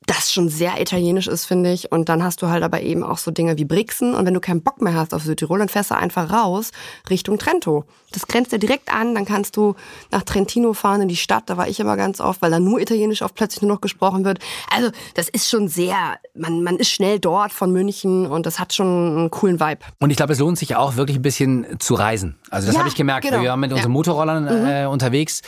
das 0.09 0.33
schon 0.33 0.50
sehr 0.50 0.81
italienisch 0.81 1.27
ist, 1.27 1.45
finde 1.45 1.71
ich. 1.71 1.91
Und 1.91 2.09
dann 2.09 2.23
hast 2.23 2.41
du 2.41 2.47
halt 2.47 2.63
aber 2.63 2.81
eben 2.81 3.03
auch 3.03 3.17
so 3.19 3.29
Dinge 3.31 3.57
wie 3.57 3.65
Brixen. 3.65 4.15
Und 4.15 4.25
wenn 4.25 4.33
du 4.33 4.39
keinen 4.39 4.61
Bock 4.63 4.81
mehr 4.81 4.95
hast 4.95 5.13
auf 5.13 5.21
Südtirol, 5.23 5.59
dann 5.59 5.69
fährst 5.69 5.91
du 5.91 5.95
einfach 5.95 6.31
raus 6.31 6.71
Richtung 7.09 7.38
Trento. 7.38 7.85
Das 8.11 8.25
grenzt 8.27 8.51
dir 8.51 8.57
direkt 8.59 8.91
an. 8.91 9.13
Dann 9.13 9.25
kannst 9.25 9.56
du 9.56 9.75
nach 10.11 10.23
Trentino 10.23 10.73
fahren 10.73 11.01
in 11.01 11.07
die 11.09 11.15
Stadt. 11.15 11.44
Da 11.45 11.57
war 11.57 11.67
ich 11.67 11.79
immer 11.79 11.95
ganz 11.95 12.19
oft, 12.21 12.41
weil 12.41 12.50
da 12.50 12.59
nur 12.59 12.79
Italienisch 12.79 13.21
oft 13.21 13.35
plötzlich 13.35 13.61
nur 13.61 13.71
noch 13.71 13.81
gesprochen 13.81 14.25
wird. 14.25 14.39
Also 14.73 14.89
das 15.13 15.29
ist 15.29 15.47
schon 15.50 15.67
sehr, 15.67 15.95
man, 16.33 16.63
man 16.63 16.77
ist 16.77 16.89
schnell 16.89 17.19
dort 17.19 17.51
von 17.53 17.71
München 17.71 18.25
und 18.25 18.45
das 18.47 18.59
hat 18.59 18.73
schon 18.73 18.88
einen 19.17 19.29
coolen 19.31 19.59
Vibe. 19.59 19.81
Und 20.00 20.09
ich 20.09 20.17
glaube, 20.17 20.33
es 20.33 20.39
lohnt 20.39 20.57
sich 20.57 20.75
auch 20.75 20.95
wirklich 20.95 21.17
ein 21.17 21.21
bisschen 21.21 21.79
zu 21.79 21.94
reisen. 21.94 22.35
Also 22.50 22.65
das 22.65 22.73
Ja, 22.75 22.79
habe 22.79 22.89
ich 22.89 22.95
gemerkt. 22.95 23.25
genau. 23.27 23.41
Wir 23.44 23.50
waren 23.51 23.59
mit 23.59 23.69
Ja. 23.69 23.75
Mhm. 23.75 23.79
unseren 23.79 23.91
Motorrollern 23.91 24.47
äh, 24.47 24.85
unterwegs. 24.88 25.41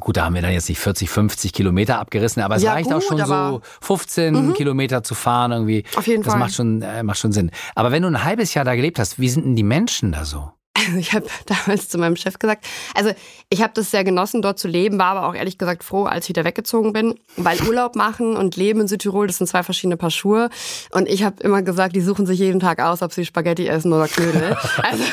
Gut, 0.00 0.16
da 0.16 0.24
haben 0.24 0.34
wir 0.34 0.42
dann 0.42 0.52
jetzt 0.52 0.68
nicht 0.68 0.78
40, 0.80 1.08
50 1.10 1.52
Kilometer 1.52 1.98
abgerissen, 1.98 2.42
aber 2.42 2.56
es 2.56 2.62
Ja, 2.62 2.72
reicht 2.72 2.88
auch 2.92 2.94
gut, 3.00 3.04
schon 3.04 3.18
so 3.18 3.24
aber- 3.32 3.58
Mhm. 3.58 3.62
15 3.82 4.54
Kilometer 4.54 5.02
zu 5.02 5.14
fahren 5.14 5.52
irgendwie. 5.52 5.84
Auf 5.96 6.06
jeden 6.06 6.22
das 6.22 6.32
Fall. 6.32 6.40
macht 6.40 6.54
schon, 6.54 6.82
äh, 6.82 7.02
macht 7.02 7.18
schon 7.18 7.32
Sinn. 7.32 7.50
Aber 7.74 7.92
wenn 7.92 8.02
du 8.02 8.08
ein 8.08 8.24
halbes 8.24 8.54
Jahr 8.54 8.64
da 8.64 8.74
gelebt 8.74 8.98
hast, 8.98 9.18
wie 9.20 9.28
sind 9.28 9.44
denn 9.44 9.56
die 9.56 9.62
Menschen 9.62 10.12
da 10.12 10.24
so? 10.24 10.50
Also 10.74 10.96
ich 10.98 11.12
habe 11.12 11.26
damals 11.46 11.88
zu 11.88 11.98
meinem 11.98 12.16
Chef 12.16 12.38
gesagt, 12.38 12.64
also 12.94 13.10
ich 13.50 13.60
habe 13.60 13.72
das 13.74 13.90
sehr 13.90 14.02
genossen, 14.04 14.40
dort 14.40 14.58
zu 14.58 14.68
leben, 14.68 14.98
war 14.98 15.16
aber 15.16 15.26
auch 15.28 15.34
ehrlich 15.34 15.58
gesagt 15.58 15.84
froh, 15.84 16.04
als 16.04 16.24
ich 16.24 16.28
wieder 16.30 16.44
weggezogen 16.44 16.92
bin, 16.94 17.14
weil 17.36 17.60
Urlaub 17.62 17.96
machen 17.96 18.36
und 18.36 18.56
leben 18.56 18.80
in 18.80 18.88
Südtirol, 18.88 19.26
das 19.26 19.38
sind 19.38 19.48
zwei 19.48 19.62
verschiedene 19.62 19.96
Paar 19.98 20.10
Schuhe. 20.10 20.48
Und 20.92 21.08
ich 21.08 21.22
habe 21.24 21.42
immer 21.42 21.60
gesagt, 21.62 21.94
die 21.96 22.00
suchen 22.00 22.24
sich 22.24 22.38
jeden 22.38 22.60
Tag 22.60 22.80
aus, 22.80 23.02
ob 23.02 23.12
sie 23.12 23.26
Spaghetti 23.26 23.66
essen 23.66 23.92
oder 23.92 24.08
Knödel. 24.08 24.56
Also 24.82 25.04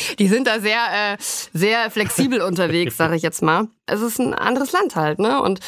die 0.18 0.28
sind 0.28 0.46
da 0.46 0.60
sehr, 0.60 0.78
äh, 0.92 1.16
sehr 1.18 1.90
flexibel 1.90 2.40
unterwegs, 2.42 2.96
sage 2.96 3.16
ich 3.16 3.22
jetzt 3.22 3.42
mal. 3.42 3.68
Es 3.86 4.00
ist 4.00 4.18
ein 4.18 4.34
anderes 4.34 4.72
Land 4.72 4.96
halt, 4.96 5.20
ne? 5.20 5.40
Und 5.40 5.60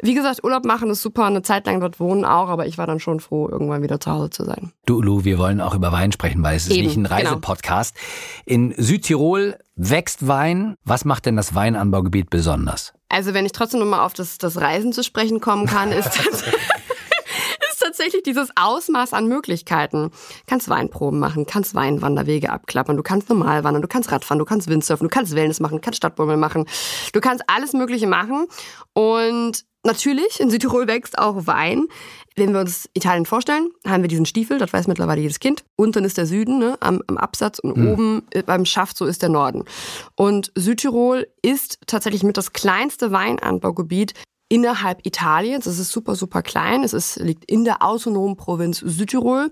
wie 0.00 0.14
gesagt, 0.14 0.44
Urlaub 0.44 0.64
machen 0.64 0.90
ist 0.90 1.02
super, 1.02 1.24
eine 1.24 1.42
Zeit 1.42 1.66
lang 1.66 1.80
dort 1.80 1.98
wohnen 1.98 2.24
auch, 2.24 2.48
aber 2.48 2.66
ich 2.66 2.78
war 2.78 2.86
dann 2.86 3.00
schon 3.00 3.18
froh, 3.18 3.48
irgendwann 3.48 3.82
wieder 3.82 3.98
zu 3.98 4.12
Hause 4.12 4.30
zu 4.30 4.44
sein. 4.44 4.72
Du, 4.86 5.02
Lu, 5.02 5.24
wir 5.24 5.38
wollen 5.38 5.60
auch 5.60 5.74
über 5.74 5.90
Wein 5.90 6.12
sprechen, 6.12 6.42
weil 6.42 6.56
es 6.56 6.66
ist 6.66 6.74
Eben, 6.74 6.86
nicht 6.86 6.96
ein 6.96 7.04
genau. 7.04 7.16
Reisepodcast. 7.16 7.96
In 8.44 8.74
Südtirol 8.76 9.58
wächst 9.76 10.26
Wein. 10.26 10.76
Was 10.84 11.04
macht 11.04 11.26
denn 11.26 11.36
das 11.36 11.54
Weinanbaugebiet 11.54 12.30
besonders? 12.30 12.92
Also 13.08 13.34
wenn 13.34 13.46
ich 13.46 13.52
trotzdem 13.52 13.80
nochmal 13.80 14.00
auf 14.00 14.14
das, 14.14 14.38
das 14.38 14.60
Reisen 14.60 14.92
zu 14.92 15.02
sprechen 15.02 15.40
kommen 15.40 15.66
kann, 15.66 15.92
ist, 15.92 16.16
ist 16.30 16.44
tatsächlich 17.94 18.24
dieses 18.24 18.48
Ausmaß 18.56 19.12
an 19.12 19.28
Möglichkeiten. 19.28 20.10
Kannst 20.48 20.68
Weinproben 20.68 21.20
machen, 21.20 21.46
kannst 21.46 21.76
Weinwanderwege 21.76 22.50
abklappern, 22.50 22.96
du 22.96 23.04
kannst 23.04 23.28
normal 23.28 23.62
wandern, 23.62 23.82
du 23.82 23.88
kannst 23.88 24.10
Radfahren, 24.10 24.40
du 24.40 24.44
kannst 24.44 24.68
Windsurfen, 24.68 25.08
du 25.08 25.14
kannst 25.14 25.36
Wellness 25.36 25.60
machen, 25.60 25.76
du 25.76 25.80
kannst 25.80 25.98
Stadtbummel 25.98 26.36
machen, 26.36 26.66
du 27.12 27.20
kannst 27.20 27.44
alles 27.46 27.72
Mögliche 27.72 28.08
machen. 28.08 28.46
Und 28.94 29.64
natürlich, 29.84 30.40
in 30.40 30.50
Südtirol 30.50 30.88
wächst 30.88 31.18
auch 31.18 31.46
Wein. 31.46 31.86
Wenn 32.34 32.52
wir 32.52 32.58
uns 32.58 32.90
Italien 32.94 33.26
vorstellen, 33.26 33.70
haben 33.86 34.02
wir 34.02 34.08
diesen 34.08 34.26
Stiefel, 34.26 34.58
das 34.58 34.72
weiß 34.72 34.88
mittlerweile 34.88 35.20
jedes 35.20 35.38
Kind. 35.38 35.62
Unten 35.76 36.04
ist 36.04 36.18
der 36.18 36.26
Süden 36.26 36.58
ne, 36.58 36.76
am, 36.80 37.00
am 37.06 37.16
Absatz 37.16 37.60
und 37.60 37.74
oben 37.74 38.22
äh, 38.32 38.42
beim 38.42 38.64
Schaft, 38.64 38.96
so 38.96 39.04
ist 39.04 39.22
der 39.22 39.28
Norden. 39.28 39.62
Und 40.16 40.50
Südtirol 40.56 41.28
ist 41.42 41.78
tatsächlich 41.86 42.24
mit 42.24 42.36
das 42.36 42.52
kleinste 42.52 43.12
Weinanbaugebiet 43.12 44.14
innerhalb 44.54 45.04
Italiens. 45.04 45.66
Es 45.66 45.80
ist 45.80 45.90
super, 45.90 46.14
super 46.14 46.40
klein. 46.40 46.84
Es 46.84 46.92
ist, 46.92 47.16
liegt 47.16 47.44
in 47.50 47.64
der 47.64 47.82
autonomen 47.82 48.36
Provinz 48.36 48.78
Südtirol. 48.78 49.50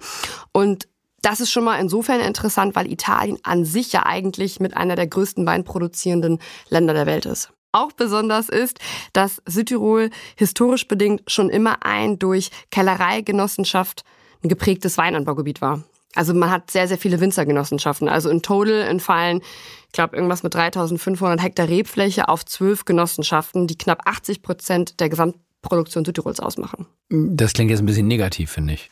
Und 0.53 0.87
das 1.23 1.41
ist 1.41 1.51
schon 1.51 1.65
mal 1.65 1.81
insofern 1.81 2.21
interessant, 2.21 2.77
weil 2.77 2.91
Italien 2.91 3.37
an 3.43 3.65
sich 3.65 3.93
ja 3.93 4.07
eigentlich 4.07 4.61
mit 4.61 4.77
einer 4.77 4.95
der 4.95 5.09
größten 5.09 5.45
weinproduzierenden 5.45 6.39
Länder 6.69 6.95
der 6.95 7.07
Welt 7.07 7.27
ist. 7.27 7.53
Auch 7.73 7.91
besonders 7.91 8.49
ist, 8.49 8.79
dass 9.13 9.43
Südtirol 9.45 10.11
historisch 10.37 10.87
bedingt 10.87 11.23
schon 11.27 11.51
immer 11.51 11.85
ein 11.85 12.21
durch 12.21 12.51
Kellereigenossenschaft 12.71 14.05
geprägtes 14.43 14.99
Weinanbaugebiet 14.99 15.61
war. 15.61 15.83
Also 16.15 16.35
man 16.35 16.51
hat 16.51 16.71
sehr, 16.71 16.89
sehr 16.89 16.99
viele 16.99 17.21
Winzergenossenschaften. 17.21 18.09
Also 18.09 18.29
in 18.29 18.43
total 18.43 18.83
entfallen, 18.83 19.41
ich 19.87 19.93
glaube, 19.93 20.17
irgendwas 20.17 20.43
mit 20.43 20.55
3500 20.55 21.43
Hektar 21.43 21.69
Rebfläche 21.69 22.29
auf 22.29 22.45
zwölf 22.45 22.85
Genossenschaften, 22.85 23.67
die 23.67 23.79
knapp 23.79 24.07
80 24.07 24.43
Prozent 24.43 25.01
der 25.01 25.09
Gesamtproduktion 25.09 26.05
Südtirols 26.05 26.41
ausmachen. 26.41 26.87
Das 27.09 27.53
klingt 27.53 27.71
jetzt 27.71 27.81
ein 27.81 27.87
bisschen 27.87 28.09
negativ, 28.09 28.51
finde 28.51 28.75
ich. 28.75 28.91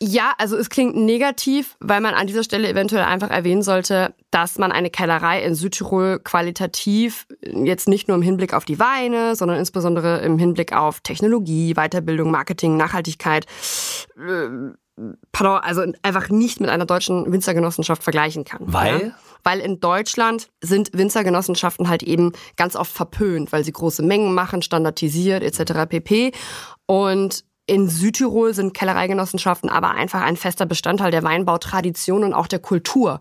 Ja, 0.00 0.34
also 0.38 0.56
es 0.56 0.68
klingt 0.68 0.94
negativ, 0.94 1.76
weil 1.80 2.00
man 2.00 2.14
an 2.14 2.26
dieser 2.26 2.44
Stelle 2.44 2.68
eventuell 2.68 3.04
einfach 3.04 3.30
erwähnen 3.30 3.62
sollte, 3.62 4.14
dass 4.30 4.58
man 4.58 4.70
eine 4.70 4.90
Kellerei 4.90 5.42
in 5.42 5.54
Südtirol 5.54 6.20
qualitativ 6.22 7.26
jetzt 7.42 7.88
nicht 7.88 8.06
nur 8.06 8.16
im 8.16 8.22
Hinblick 8.22 8.54
auf 8.54 8.64
die 8.64 8.78
Weine, 8.78 9.34
sondern 9.36 9.58
insbesondere 9.58 10.20
im 10.20 10.38
Hinblick 10.38 10.72
auf 10.72 11.00
Technologie, 11.00 11.74
Weiterbildung, 11.74 12.30
Marketing, 12.30 12.76
Nachhaltigkeit, 12.76 13.46
äh, 14.16 14.48
pardon, 15.32 15.60
also 15.60 15.84
einfach 16.02 16.28
nicht 16.28 16.60
mit 16.60 16.70
einer 16.70 16.86
deutschen 16.86 17.30
Winzergenossenschaft 17.30 18.02
vergleichen 18.02 18.44
kann. 18.44 18.60
Weil? 18.62 19.08
Ja? 19.08 19.14
weil 19.46 19.60
in 19.60 19.78
Deutschland 19.78 20.48
sind 20.60 20.90
Winzergenossenschaften 20.92 21.88
halt 21.88 22.02
eben 22.02 22.32
ganz 22.56 22.74
oft 22.74 22.90
verpönt, 22.90 23.52
weil 23.52 23.62
sie 23.62 23.70
große 23.70 24.02
Mengen 24.02 24.34
machen, 24.34 24.60
standardisiert 24.60 25.44
etc. 25.44 25.88
pp. 25.88 26.32
Und 26.86 27.44
in 27.66 27.88
Südtirol 27.88 28.54
sind 28.54 28.74
Kellereigenossenschaften 28.74 29.70
aber 29.70 29.92
einfach 29.92 30.22
ein 30.22 30.36
fester 30.36 30.66
Bestandteil 30.66 31.12
der 31.12 31.22
Weinbautradition 31.22 32.24
und 32.24 32.34
auch 32.34 32.48
der 32.48 32.58
Kultur. 32.58 33.20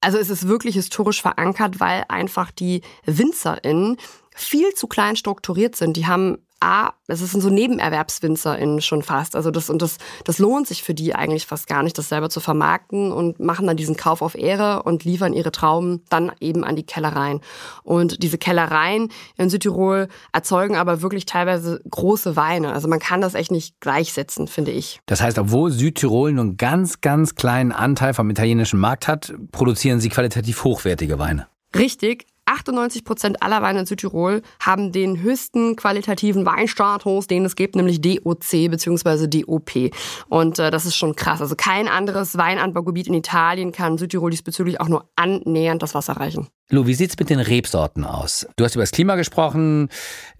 Also 0.00 0.16
es 0.16 0.30
ist 0.30 0.48
wirklich 0.48 0.76
historisch 0.76 1.20
verankert, 1.20 1.78
weil 1.78 2.04
einfach 2.08 2.50
die 2.50 2.80
WinzerInnen 3.04 3.98
viel 4.34 4.72
zu 4.72 4.86
klein 4.86 5.16
strukturiert 5.16 5.76
sind. 5.76 5.98
Die 5.98 6.06
haben 6.06 6.38
A, 6.60 6.90
das 7.06 7.20
sind 7.20 7.40
so 7.40 7.50
NebenerwerbswinzerInnen 7.50 8.80
schon 8.80 9.02
fast. 9.02 9.36
Also 9.36 9.50
das, 9.50 9.68
und 9.68 9.82
das, 9.82 9.98
das 10.24 10.38
lohnt 10.38 10.66
sich 10.66 10.82
für 10.82 10.94
die 10.94 11.14
eigentlich 11.14 11.46
fast 11.46 11.66
gar 11.66 11.82
nicht, 11.82 11.98
das 11.98 12.08
selber 12.08 12.30
zu 12.30 12.40
vermarkten 12.40 13.12
und 13.12 13.38
machen 13.40 13.66
dann 13.66 13.76
diesen 13.76 13.96
Kauf 13.96 14.22
auf 14.22 14.34
Ehre 14.34 14.82
und 14.82 15.04
liefern 15.04 15.32
ihre 15.32 15.52
Trauben 15.52 16.02
dann 16.08 16.32
eben 16.40 16.64
an 16.64 16.76
die 16.76 16.82
Kellereien. 16.82 17.40
Und 17.82 18.22
diese 18.22 18.38
Kellereien 18.38 19.10
in 19.36 19.50
Südtirol 19.50 20.08
erzeugen 20.32 20.76
aber 20.76 21.02
wirklich 21.02 21.26
teilweise 21.26 21.80
große 21.90 22.36
Weine. 22.36 22.72
Also 22.72 22.88
man 22.88 22.98
kann 22.98 23.20
das 23.20 23.34
echt 23.34 23.50
nicht 23.50 23.80
gleichsetzen, 23.80 24.48
finde 24.48 24.70
ich. 24.70 25.00
Das 25.06 25.20
heißt, 25.20 25.38
obwohl 25.38 25.70
Südtirol 25.70 26.32
nur 26.32 26.44
einen 26.44 26.56
ganz, 26.56 27.00
ganz 27.00 27.34
kleinen 27.34 27.72
Anteil 27.72 28.14
vom 28.14 28.30
italienischen 28.30 28.80
Markt 28.80 29.08
hat, 29.08 29.34
produzieren 29.52 30.00
sie 30.00 30.08
qualitativ 30.08 30.64
hochwertige 30.64 31.18
Weine. 31.18 31.48
Richtig, 31.74 32.26
98 32.46 33.04
Prozent 33.04 33.42
aller 33.42 33.60
Weine 33.62 33.80
in 33.80 33.86
Südtirol 33.86 34.42
haben 34.60 34.92
den 34.92 35.20
höchsten 35.20 35.76
qualitativen 35.76 36.46
Weinstatus, 36.46 37.26
den 37.26 37.44
es 37.44 37.56
gibt, 37.56 37.76
nämlich 37.76 38.00
DOC 38.00 38.70
bzw. 38.70 39.26
DOP. 39.26 39.90
Und 40.28 40.58
äh, 40.58 40.70
das 40.70 40.86
ist 40.86 40.96
schon 40.96 41.16
krass. 41.16 41.40
Also 41.40 41.56
kein 41.56 41.88
anderes 41.88 42.38
Weinanbaugebiet 42.38 43.08
in 43.08 43.14
Italien 43.14 43.72
kann 43.72 43.98
Südtirol 43.98 44.30
diesbezüglich 44.30 44.80
auch 44.80 44.88
nur 44.88 45.08
annähernd 45.16 45.82
das 45.82 45.94
Wasser 45.94 46.14
reichen. 46.14 46.48
Lu, 46.68 46.86
wie 46.86 46.94
sieht's 46.94 47.16
mit 47.18 47.30
den 47.30 47.38
Rebsorten 47.38 48.04
aus? 48.04 48.46
Du 48.56 48.64
hast 48.64 48.74
über 48.74 48.82
das 48.82 48.90
Klima 48.90 49.14
gesprochen, 49.14 49.88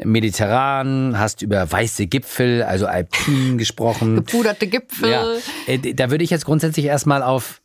mediterran, 0.03 1.19
hast 1.19 1.43
über 1.43 1.71
weiße 1.71 2.07
Gipfel, 2.07 2.65
also 2.65 2.87
alpin 2.87 3.59
gesprochen. 3.59 4.17
Gepuderte 4.17 4.67
Gipfel. 4.67 5.11
Ja, 5.11 5.25
äh, 5.67 5.95
da 5.95 6.11
würde 6.11 6.25
ich 6.25 6.31
jetzt 6.31 6.45
grundsätzlich 6.45 6.87
erstmal 6.87 7.23
auf 7.23 7.63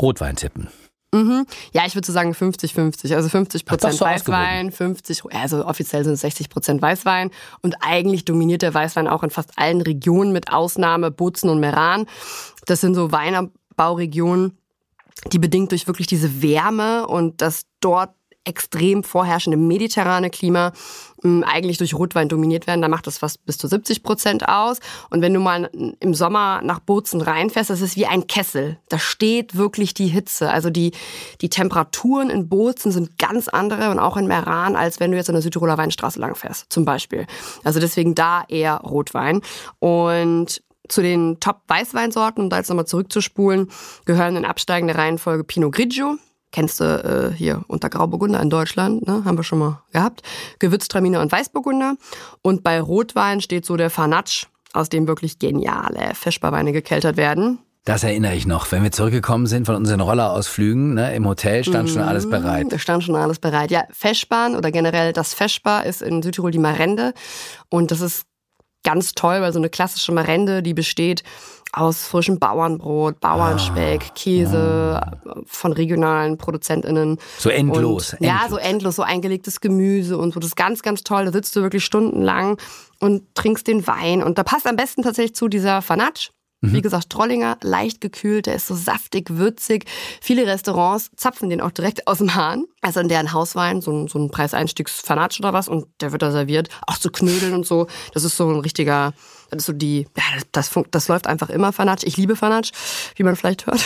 Rotwein 0.00 0.36
tippen. 0.36 0.68
Mhm. 1.12 1.46
Ja, 1.72 1.86
ich 1.86 1.94
würde 1.94 2.06
so 2.06 2.12
sagen 2.12 2.32
50-50. 2.32 3.14
Also 3.14 3.28
50 3.28 3.64
Prozent 3.64 3.94
so 3.94 4.04
Weißwein, 4.04 4.70
50, 4.70 5.22
also 5.34 5.64
offiziell 5.64 6.04
sind 6.04 6.14
es 6.14 6.20
60 6.20 6.50
Prozent 6.50 6.82
Weißwein. 6.82 7.30
Und 7.62 7.76
eigentlich 7.80 8.24
dominiert 8.24 8.62
der 8.62 8.74
Weißwein 8.74 9.08
auch 9.08 9.22
in 9.22 9.30
fast 9.30 9.52
allen 9.56 9.80
Regionen 9.80 10.32
mit 10.32 10.52
Ausnahme 10.52 11.10
Bozen 11.10 11.48
und 11.48 11.60
Meran. 11.60 12.06
Das 12.66 12.82
sind 12.82 12.94
so 12.94 13.10
Weinbauregionen, 13.10 14.58
die 15.32 15.38
bedingt 15.38 15.70
durch 15.70 15.86
wirklich 15.86 16.06
diese 16.06 16.42
Wärme 16.42 17.06
und 17.06 17.40
das 17.40 17.62
dort 17.80 18.10
extrem 18.48 19.04
vorherrschende 19.04 19.58
mediterrane 19.58 20.30
Klima 20.30 20.72
ähm, 21.22 21.44
eigentlich 21.46 21.78
durch 21.78 21.94
Rotwein 21.94 22.28
dominiert 22.28 22.66
werden. 22.66 22.82
Da 22.82 22.88
macht 22.88 23.06
das 23.06 23.18
fast 23.18 23.44
bis 23.44 23.58
zu 23.58 23.68
70 23.68 24.02
Prozent 24.02 24.48
aus. 24.48 24.78
Und 25.10 25.20
wenn 25.20 25.34
du 25.34 25.40
mal 25.40 25.70
im 26.00 26.14
Sommer 26.14 26.60
nach 26.62 26.80
Bozen 26.80 27.20
reinfährst, 27.20 27.70
das 27.70 27.80
ist 27.80 27.96
wie 27.96 28.06
ein 28.06 28.26
Kessel. 28.26 28.78
Da 28.88 28.98
steht 28.98 29.56
wirklich 29.56 29.94
die 29.94 30.06
Hitze. 30.06 30.50
Also 30.50 30.70
die, 30.70 30.92
die 31.40 31.50
Temperaturen 31.50 32.30
in 32.30 32.48
Bozen 32.48 32.90
sind 32.90 33.18
ganz 33.18 33.48
andere 33.48 33.90
und 33.90 33.98
auch 33.98 34.16
in 34.16 34.26
Meran, 34.26 34.76
als 34.76 34.98
wenn 34.98 35.10
du 35.10 35.16
jetzt 35.16 35.28
an 35.28 35.34
der 35.34 35.42
Südtiroler 35.42 35.76
Weinstraße 35.76 36.18
langfährst, 36.18 36.66
zum 36.70 36.84
Beispiel. 36.84 37.26
Also 37.64 37.80
deswegen 37.80 38.14
da 38.14 38.44
eher 38.48 38.76
Rotwein. 38.76 39.42
Und 39.78 40.62
zu 40.88 41.02
den 41.02 41.38
Top-Weißweinsorten, 41.38 42.44
um 42.44 42.50
da 42.50 42.56
jetzt 42.56 42.68
nochmal 42.70 42.86
zurückzuspulen, 42.86 43.70
gehören 44.06 44.36
in 44.36 44.44
absteigender 44.46 44.96
Reihenfolge 44.96 45.44
Pinot 45.44 45.74
Grigio, 45.74 46.16
Kennst 46.50 46.80
du 46.80 46.84
äh, 46.84 47.36
hier 47.36 47.62
unter 47.68 47.90
Grauburgunder 47.90 48.40
in 48.40 48.50
Deutschland, 48.50 49.06
ne? 49.06 49.22
haben 49.24 49.36
wir 49.36 49.44
schon 49.44 49.58
mal 49.58 49.82
gehabt. 49.92 50.22
Gewürztraminer 50.58 51.20
und 51.20 51.30
Weißburgunder. 51.30 51.96
Und 52.42 52.62
bei 52.62 52.80
Rotwein 52.80 53.40
steht 53.40 53.66
so 53.66 53.76
der 53.76 53.90
Fanatsch, 53.90 54.46
aus 54.72 54.88
dem 54.88 55.06
wirklich 55.06 55.38
geniale 55.38 56.14
Feschbarweine 56.14 56.72
gekeltert 56.72 57.16
werden. 57.16 57.58
Das 57.88 58.04
erinnere 58.04 58.34
ich 58.34 58.46
noch, 58.46 58.70
wenn 58.70 58.82
wir 58.82 58.92
zurückgekommen 58.92 59.46
sind 59.46 59.64
von 59.64 59.74
unseren 59.74 60.00
Rollerausflügen, 60.00 60.92
ne, 60.92 61.14
im 61.14 61.26
Hotel 61.26 61.64
stand 61.64 61.88
schon 61.88 62.02
alles 62.02 62.26
mhm, 62.26 62.30
bereit. 62.30 62.66
Da 62.68 62.78
stand 62.78 63.02
schon 63.02 63.16
alles 63.16 63.38
bereit. 63.38 63.70
Ja, 63.70 63.84
Feschbahn 63.90 64.56
oder 64.56 64.70
generell 64.70 65.14
das 65.14 65.32
Feschbar 65.32 65.86
ist 65.86 66.02
in 66.02 66.22
Südtirol 66.22 66.50
die 66.50 66.58
Marende. 66.58 67.14
Und 67.70 67.90
das 67.90 68.02
ist 68.02 68.26
ganz 68.84 69.12
toll, 69.12 69.40
weil 69.40 69.52
so 69.52 69.58
eine 69.58 69.68
klassische 69.68 70.12
Marende, 70.12 70.62
die 70.62 70.74
besteht 70.74 71.22
aus 71.72 72.06
frischem 72.06 72.38
Bauernbrot, 72.38 73.20
Bauernspeck, 73.20 74.04
ah, 74.06 74.12
Käse 74.14 75.00
ah. 75.02 75.34
von 75.44 75.72
regionalen 75.72 76.38
ProduzentInnen. 76.38 77.18
So 77.38 77.50
endlos, 77.50 77.76
und, 77.76 77.82
endlos. 77.82 78.16
Ja, 78.20 78.48
so 78.48 78.56
endlos, 78.56 78.96
so 78.96 79.02
eingelegtes 79.02 79.60
Gemüse 79.60 80.16
und 80.16 80.32
so. 80.32 80.40
Das 80.40 80.48
ist 80.48 80.56
ganz, 80.56 80.82
ganz 80.82 81.04
toll. 81.04 81.26
Da 81.26 81.32
sitzt 81.32 81.54
du 81.56 81.62
wirklich 81.62 81.84
stundenlang 81.84 82.58
und 83.00 83.34
trinkst 83.34 83.66
den 83.66 83.86
Wein. 83.86 84.22
Und 84.22 84.38
da 84.38 84.44
passt 84.44 84.66
am 84.66 84.76
besten 84.76 85.02
tatsächlich 85.02 85.34
zu 85.34 85.48
dieser 85.48 85.82
Fanatsch. 85.82 86.30
Mhm. 86.60 86.72
Wie 86.72 86.82
gesagt, 86.82 87.10
Trollinger, 87.10 87.56
leicht 87.62 88.00
gekühlt, 88.00 88.46
der 88.46 88.56
ist 88.56 88.66
so 88.66 88.74
saftig, 88.74 89.30
würzig. 89.30 89.84
Viele 90.20 90.46
Restaurants 90.46 91.10
zapfen 91.16 91.50
den 91.50 91.60
auch 91.60 91.70
direkt 91.70 92.06
aus 92.08 92.18
dem 92.18 92.34
Hahn. 92.34 92.64
Also 92.80 93.00
in 93.00 93.08
deren 93.08 93.32
Hauswein, 93.32 93.80
so 93.80 93.92
ein, 93.92 94.08
so 94.08 94.18
ein 94.18 94.30
Preiseinstiegsfanatsch 94.30 95.38
oder 95.38 95.52
was. 95.52 95.68
Und 95.68 95.86
der 96.00 96.10
wird 96.12 96.22
da 96.22 96.32
serviert. 96.32 96.68
Auch 96.86 96.98
zu 96.98 97.10
Knödeln 97.10 97.54
und 97.54 97.66
so. 97.66 97.86
Das 98.12 98.24
ist 98.24 98.36
so 98.36 98.50
ein 98.50 98.60
richtiger, 98.60 99.14
das 99.50 99.60
ist 99.60 99.66
so 99.66 99.72
die, 99.72 100.08
ja, 100.16 100.24
das, 100.52 100.68
das, 100.72 100.84
das 100.90 101.08
läuft 101.08 101.26
einfach 101.28 101.48
immer 101.50 101.72
Fanatsch. 101.72 102.02
Ich 102.04 102.16
liebe 102.16 102.34
Fanatsch, 102.34 102.72
wie 103.14 103.22
man 103.22 103.36
vielleicht 103.36 103.66
hört. 103.66 103.84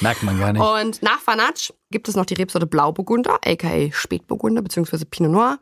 Merkt 0.00 0.22
man 0.22 0.38
gar 0.38 0.52
nicht. 0.52 0.62
Und 0.62 1.02
nach 1.02 1.20
Fanatsch 1.20 1.72
gibt 1.90 2.08
es 2.08 2.16
noch 2.16 2.24
die 2.24 2.34
Rebsorte 2.34 2.66
Blauburgunder, 2.66 3.38
aka 3.44 3.90
Spätburgunder 3.92 4.62
bzw. 4.62 5.04
Pinot 5.04 5.32
Noir. 5.32 5.58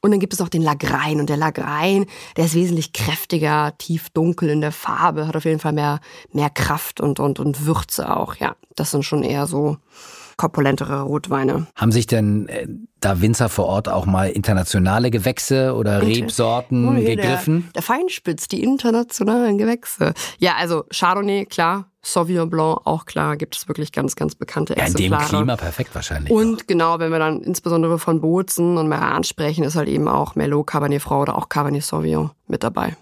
Und 0.00 0.10
dann 0.10 0.20
gibt 0.20 0.32
es 0.32 0.38
noch 0.38 0.48
den 0.48 0.62
Lagrein. 0.62 1.20
Und 1.20 1.28
der 1.28 1.36
Lagrein, 1.36 2.06
der 2.36 2.46
ist 2.46 2.54
wesentlich 2.54 2.92
kräftiger, 2.92 3.74
tief 3.78 4.10
dunkel 4.10 4.50
in 4.50 4.60
der 4.60 4.72
Farbe, 4.72 5.26
hat 5.26 5.36
auf 5.36 5.44
jeden 5.44 5.60
Fall 5.60 5.72
mehr, 5.72 6.00
mehr 6.32 6.50
Kraft 6.50 7.00
und, 7.00 7.18
und, 7.20 7.40
und 7.40 7.66
Würze 7.66 8.14
auch. 8.14 8.36
Ja, 8.36 8.56
das 8.76 8.90
sind 8.92 9.04
schon 9.04 9.22
eher 9.22 9.46
so 9.46 9.78
korpulentere 10.40 11.02
Rotweine. 11.02 11.66
Haben 11.76 11.92
sich 11.92 12.06
denn 12.06 12.48
äh, 12.48 12.66
da 12.98 13.20
Winzer 13.20 13.50
vor 13.50 13.66
Ort 13.66 13.90
auch 13.90 14.06
mal 14.06 14.30
internationale 14.30 15.10
Gewächse 15.10 15.74
oder 15.74 16.00
Rebsorten 16.00 16.88
oh, 16.88 16.92
gegriffen? 16.94 17.64
Der, 17.66 17.72
der 17.74 17.82
Feinspitz, 17.82 18.48
die 18.48 18.62
internationalen 18.62 19.58
Gewächse. 19.58 20.14
Ja, 20.38 20.54
also 20.56 20.84
Chardonnay, 20.90 21.44
klar. 21.44 21.90
Sauvignon 22.02 22.48
Blanc, 22.48 22.80
auch 22.86 23.04
klar, 23.04 23.36
gibt 23.36 23.54
es 23.54 23.68
wirklich 23.68 23.92
ganz, 23.92 24.16
ganz 24.16 24.34
bekannte 24.34 24.74
ja, 24.78 24.84
Exemplare. 24.84 25.24
in 25.24 25.28
dem 25.28 25.36
Klima 25.36 25.56
perfekt 25.56 25.94
wahrscheinlich. 25.94 26.32
Und 26.32 26.62
auch. 26.62 26.66
genau, 26.66 26.98
wenn 26.98 27.12
wir 27.12 27.18
dann 27.18 27.42
insbesondere 27.42 27.98
von 27.98 28.22
Bozen 28.22 28.78
und 28.78 28.88
Meran 28.88 29.24
sprechen, 29.24 29.64
ist 29.64 29.76
halt 29.76 29.90
eben 29.90 30.08
auch 30.08 30.36
Merlot, 30.36 30.68
Cabernet 30.68 31.02
Franc 31.02 31.20
oder 31.20 31.36
auch 31.36 31.50
Cabernet 31.50 31.84
Sauvignon 31.84 32.30
mit 32.46 32.64
dabei. 32.64 32.96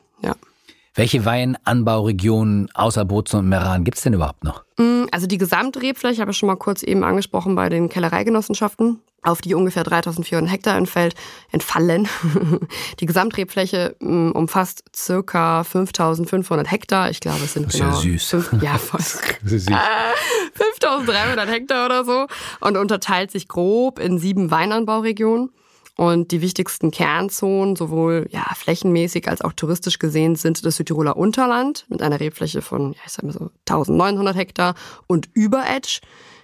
Welche 0.98 1.24
Weinanbauregionen 1.24 2.68
außer 2.74 3.04
Bozen 3.04 3.38
und 3.38 3.48
Meran 3.48 3.84
gibt 3.84 3.98
es 3.98 4.02
denn 4.02 4.14
überhaupt 4.14 4.42
noch? 4.42 4.64
Mm, 4.78 5.04
also 5.12 5.28
die 5.28 5.38
Gesamtrebfläche 5.38 6.20
habe 6.20 6.32
ich 6.32 6.36
schon 6.36 6.48
mal 6.48 6.56
kurz 6.56 6.82
eben 6.82 7.04
angesprochen 7.04 7.54
bei 7.54 7.68
den 7.68 7.88
Kellereigenossenschaften, 7.88 8.98
auf 9.22 9.40
die 9.40 9.54
ungefähr 9.54 9.84
3400 9.84 10.50
Hektar 10.50 10.76
entfällt, 10.76 11.14
entfallen. 11.52 12.08
Die 12.98 13.06
Gesamtrebfläche 13.06 13.94
mm, 14.00 14.32
umfasst 14.32 14.82
circa 14.92 15.62
5500 15.62 16.68
Hektar. 16.68 17.10
Ich 17.10 17.20
glaube, 17.20 17.44
es 17.44 17.52
sind 17.52 17.66
das 17.66 17.74
ist 17.74 17.80
genau 17.80 17.94
ja 17.94 18.00
süß. 18.00 18.24
Fünf, 18.24 18.52
ja, 18.60 18.76
voll. 18.76 19.00
5300 19.00 21.48
Hektar 21.48 21.86
oder 21.86 22.04
so 22.04 22.26
und 22.58 22.76
unterteilt 22.76 23.30
sich 23.30 23.46
grob 23.46 24.00
in 24.00 24.18
sieben 24.18 24.50
Weinanbauregionen. 24.50 25.50
Und 25.98 26.30
die 26.30 26.40
wichtigsten 26.42 26.92
Kernzonen, 26.92 27.74
sowohl 27.74 28.28
ja, 28.30 28.44
flächenmäßig 28.54 29.26
als 29.26 29.40
auch 29.40 29.52
touristisch 29.52 29.98
gesehen, 29.98 30.36
sind 30.36 30.64
das 30.64 30.76
Südtiroler 30.76 31.16
Unterland 31.16 31.86
mit 31.88 32.02
einer 32.02 32.20
Rebfläche 32.20 32.62
von, 32.62 32.92
ja, 32.92 33.00
ich 33.04 33.10
sag 33.10 33.24
mal 33.24 33.32
so 33.32 33.50
1900 33.68 34.36
Hektar 34.36 34.76
und 35.08 35.28
Überedge 35.34 35.98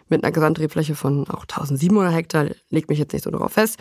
mit 0.08 0.25
einer 0.25 0.32
Gesamtrebfläche 0.32 0.96
von 0.96 1.28
auch 1.28 1.42
1700 1.42 2.12
Hektar, 2.12 2.46
legt 2.70 2.88
mich 2.88 2.99
jetzt 2.99 3.12
nicht 3.12 3.23
so 3.23 3.30
darauf 3.30 3.52
fest. 3.52 3.78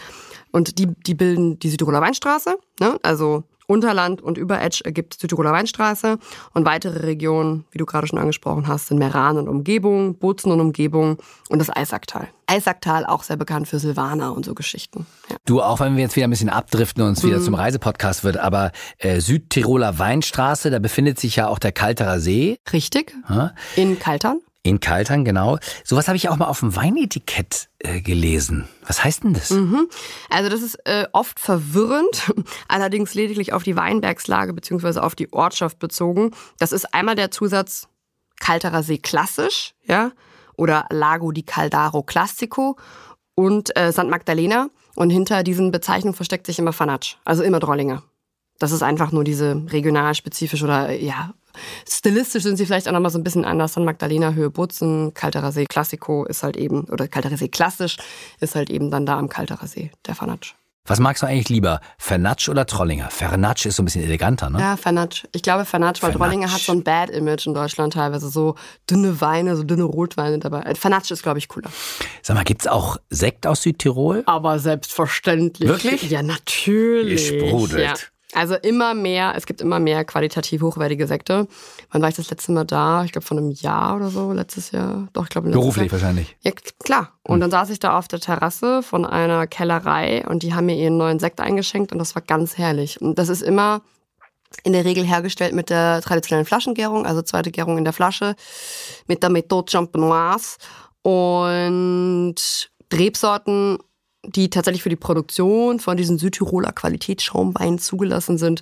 Und 0.52 0.78
die, 0.78 0.90
die 1.08 1.16
bilden 1.16 1.58
die 1.58 1.70
Südtiroler 1.70 2.02
Weinstraße, 2.02 2.56
ne? 2.80 3.00
also 3.02 3.44
Unterland 3.74 4.22
und 4.22 4.38
Überedge 4.38 4.86
ergibt 4.86 5.20
Südtiroler 5.20 5.52
Weinstraße 5.52 6.20
und 6.54 6.66
weitere 6.66 7.00
Regionen, 7.00 7.66
wie 7.72 7.80
du 7.80 7.86
gerade 7.86 8.06
schon 8.08 8.20
angesprochen 8.20 8.68
hast, 8.68 8.88
sind 8.88 9.00
Meran 9.00 9.38
und 9.38 9.48
Umgebung, 9.48 10.16
Bozen 10.20 10.52
und 10.52 10.62
Umgebung 10.62 11.18
und 11.50 11.60
das 11.60 11.76
Eisacktal. 11.76 12.28
Eisacktal 12.46 13.06
auch 13.06 13.24
sehr 13.24 13.38
bekannt 13.38 13.68
für 13.68 13.80
Silvaner 13.80 14.36
und 14.36 14.46
so 14.46 14.54
Geschichten. 14.54 15.08
Ja. 15.30 15.38
Du, 15.46 15.62
auch 15.62 15.80
wenn 15.80 15.96
wir 15.96 16.04
jetzt 16.04 16.16
wieder 16.16 16.28
ein 16.28 16.30
bisschen 16.30 16.50
abdriften 16.50 17.04
und 17.04 17.22
wieder 17.24 17.40
mhm. 17.40 17.44
zum 17.44 17.56
Reisepodcast 17.56 18.24
wird, 18.24 18.38
aber 18.38 18.72
äh, 19.00 19.20
Südtiroler 19.20 19.98
Weinstraße, 19.98 20.70
da 20.70 20.80
befindet 20.80 21.20
sich 21.20 21.36
ja 21.38 21.48
auch 21.48 21.58
der 21.58 21.72
Kalterer 21.72 22.20
See. 22.20 22.60
Richtig. 22.72 23.16
Ja. 23.28 23.54
In 23.76 23.98
Kaltern. 23.98 24.40
In 24.66 24.80
Kaltern, 24.80 25.26
genau. 25.26 25.58
Sowas 25.84 26.08
habe 26.08 26.16
ich 26.16 26.30
auch 26.30 26.38
mal 26.38 26.48
auf 26.48 26.62
dem 26.62 26.74
Weinetikett 26.74 27.68
äh, 27.80 28.00
gelesen. 28.00 28.66
Was 28.88 29.04
heißt 29.04 29.26
denn 29.26 29.34
das? 29.34 29.50
Mhm. 29.50 29.90
Also 30.30 30.50
das 30.50 30.62
ist 30.62 30.76
äh, 30.86 31.06
oft 31.12 31.38
verwirrend, 31.38 32.32
allerdings 32.70 33.14
lediglich 33.14 33.52
auf 33.52 33.64
die 33.64 33.76
Weinbergslage 33.76 34.54
bzw. 34.54 35.02
auf 35.02 35.16
die 35.16 35.34
Ortschaft 35.34 35.80
bezogen. 35.80 36.32
Das 36.60 36.72
ist 36.72 36.94
einmal 36.94 37.16
der 37.16 37.30
Zusatz 37.30 37.90
Kalterer 38.40 38.84
See 38.84 39.00
klassisch, 39.00 39.74
ja, 39.86 40.12
oder 40.56 40.86
Lago 40.90 41.34
di 41.34 41.44
Caldaro 41.44 42.02
Classico 42.04 42.78
und 43.36 43.76
äh, 43.76 43.92
St. 43.92 44.08
Magdalena. 44.10 44.70
Und 44.96 45.10
hinter 45.10 45.44
diesen 45.44 45.72
Bezeichnungen 45.72 46.16
versteckt 46.16 46.46
sich 46.46 46.60
immer 46.60 46.72
Fanatsch, 46.72 47.16
also 47.26 47.44
immer 47.44 47.60
Drollinger. 47.60 48.04
Das 48.60 48.72
ist 48.72 48.84
einfach 48.84 49.12
nur 49.12 49.24
diese 49.24 49.62
regional 49.70 50.16
spezifisch 50.16 50.64
oder 50.64 50.92
ja, 50.92 51.34
stilistisch 51.88 52.44
sind 52.44 52.58
sie 52.58 52.66
vielleicht 52.66 52.88
auch 52.88 52.94
nochmal 52.94 53.12
so 53.12 53.20
ein 53.20 53.24
bisschen 53.24 53.46
anders. 53.46 53.74
San 53.74 53.86
Magdalena, 53.86 54.34
Höhe 54.34 54.50
Butzen, 54.50 55.14
Kalterer 55.14 55.52
See 55.52 55.66
Classico 55.66 56.26
ist 56.26 56.44
halt 56.44 56.58
eben, 56.58 56.86
oder 56.86 57.08
Kalterer 57.08 57.38
See 57.38 57.50
klassisch 57.50 57.98
ist 58.40 58.56
halt 58.56 58.70
eben 58.70 58.92
dann 58.92 59.06
da 59.06 59.18
am 59.18 59.30
Kalterer 59.30 59.68
See, 59.68 59.92
der 60.06 60.16
Fanatsch. 60.16 60.54
Was 60.86 61.00
magst 61.00 61.24
du 61.24 61.28
eigentlich 61.28 61.48
lieber, 61.48 61.80
Fernatsch 61.98 62.50
oder 62.50 62.66
Trollinger? 62.66 63.10
Fernatsch 63.10 63.66
ist 63.66 63.78
so 63.78 63.84
ein 63.84 63.86
bisschen 63.86 64.04
eleganter, 64.04 64.50
ne? 64.50 64.60
Ja, 64.60 64.76
Fernatsch. 64.76 65.24
Ich 65.32 65.42
glaube 65.42 65.64
Fernatsch, 65.64 66.04
weil 66.04 66.12
Fernatsch. 66.12 66.30
Trollinger 66.30 66.52
hat 66.52 66.60
so 66.60 66.74
ein 66.74 66.84
Bad 66.84 67.10
Image 67.10 67.48
in 67.48 67.54
Deutschland 67.54 67.94
teilweise. 67.94 68.28
So 68.28 68.56
dünne 68.90 69.22
Weine, 69.22 69.56
so 69.56 69.64
dünne 69.64 69.84
Rotweine 69.84 70.40
dabei. 70.40 70.76
Fernatsch 70.76 71.10
ist, 71.12 71.24
glaube 71.24 71.40
ich, 71.40 71.48
cooler. 71.48 71.70
Sag 72.22 72.36
mal, 72.36 72.44
gibt's 72.44 72.68
auch 72.68 72.98
Sekt 73.10 73.48
aus 73.48 73.62
Südtirol? 73.62 74.24
Aber 74.26 74.60
selbstverständlich. 74.60 75.70
Wirklich? 75.70 76.10
Ja, 76.10 76.22
natürlich. 76.22 77.32
Ihr 77.32 77.48
sprudelt. 77.48 77.82
Ja. 77.82 77.94
Also 78.34 78.56
immer 78.56 78.94
mehr, 78.94 79.34
es 79.36 79.46
gibt 79.46 79.62
immer 79.62 79.80
mehr 79.80 80.04
qualitativ 80.06 80.62
hochwertige 80.62 81.08
Sekte. 81.08 81.48
Wann 81.92 82.02
war 82.02 82.10
ich 82.10 82.16
das 82.16 82.30
letzte 82.30 82.52
Mal 82.52 82.66
da? 82.66 83.04
Ich 83.04 83.12
glaube 83.12 83.26
vor 83.26 83.38
einem 83.38 83.52
Jahr 83.52 83.96
oder 83.96 84.10
so, 84.10 84.32
letztes 84.32 84.72
Jahr. 84.72 85.08
Doch, 85.14 85.24
ich 85.24 85.30
glaube 85.30 85.50
Beruflich 85.52 85.92
wahrscheinlich. 85.92 86.36
Ja, 86.42 86.52
klar. 86.84 87.14
Und 87.24 87.40
dann 87.40 87.52
saß 87.52 87.70
ich 87.70 87.80
da 87.80 87.98
auf 87.98 88.08
der 88.08 88.20
Terrasse 88.20 88.82
von 88.82 89.06
einer 89.06 89.46
Kellerei 89.48 90.26
und 90.28 90.44
die 90.44 90.54
haben 90.54 90.66
mir 90.66 90.76
ihren 90.76 90.98
neuen 90.98 91.20
Sekt 91.20 91.42
eingeschenkt 91.42 91.92
und 91.92 92.00
das 92.00 92.16
war 92.16 92.22
ganz 92.22 92.58
herrlich. 92.58 93.00
Und 93.02 93.20
das 93.20 93.30
ist 93.30 93.44
immer 93.44 93.82
in 94.64 94.74
der 94.74 94.86
Regel 94.86 95.04
hergestellt 95.04 95.54
mit 95.54 95.70
der 95.70 96.02
traditionellen 96.02 96.46
Flaschengärung, 96.46 97.06
also 97.06 97.22
zweite 97.22 97.52
Gärung 97.52 97.78
in 97.78 97.84
der 97.84 97.94
Flasche, 97.94 98.36
mit 99.08 99.24
der 99.24 99.32
Méthode 99.32 99.72
Champenoise 99.72 100.58
und 101.02 102.36
Rebsorten, 102.94 103.80
die 104.26 104.50
tatsächlich 104.50 104.84
für 104.84 104.90
die 104.90 104.96
Produktion 104.96 105.80
von 105.80 105.98
diesen 105.98 106.18
Südtiroler 106.18 106.72
Qualitätsschaumweinen 106.72 107.80
zugelassen 107.80 108.38
sind. 108.38 108.62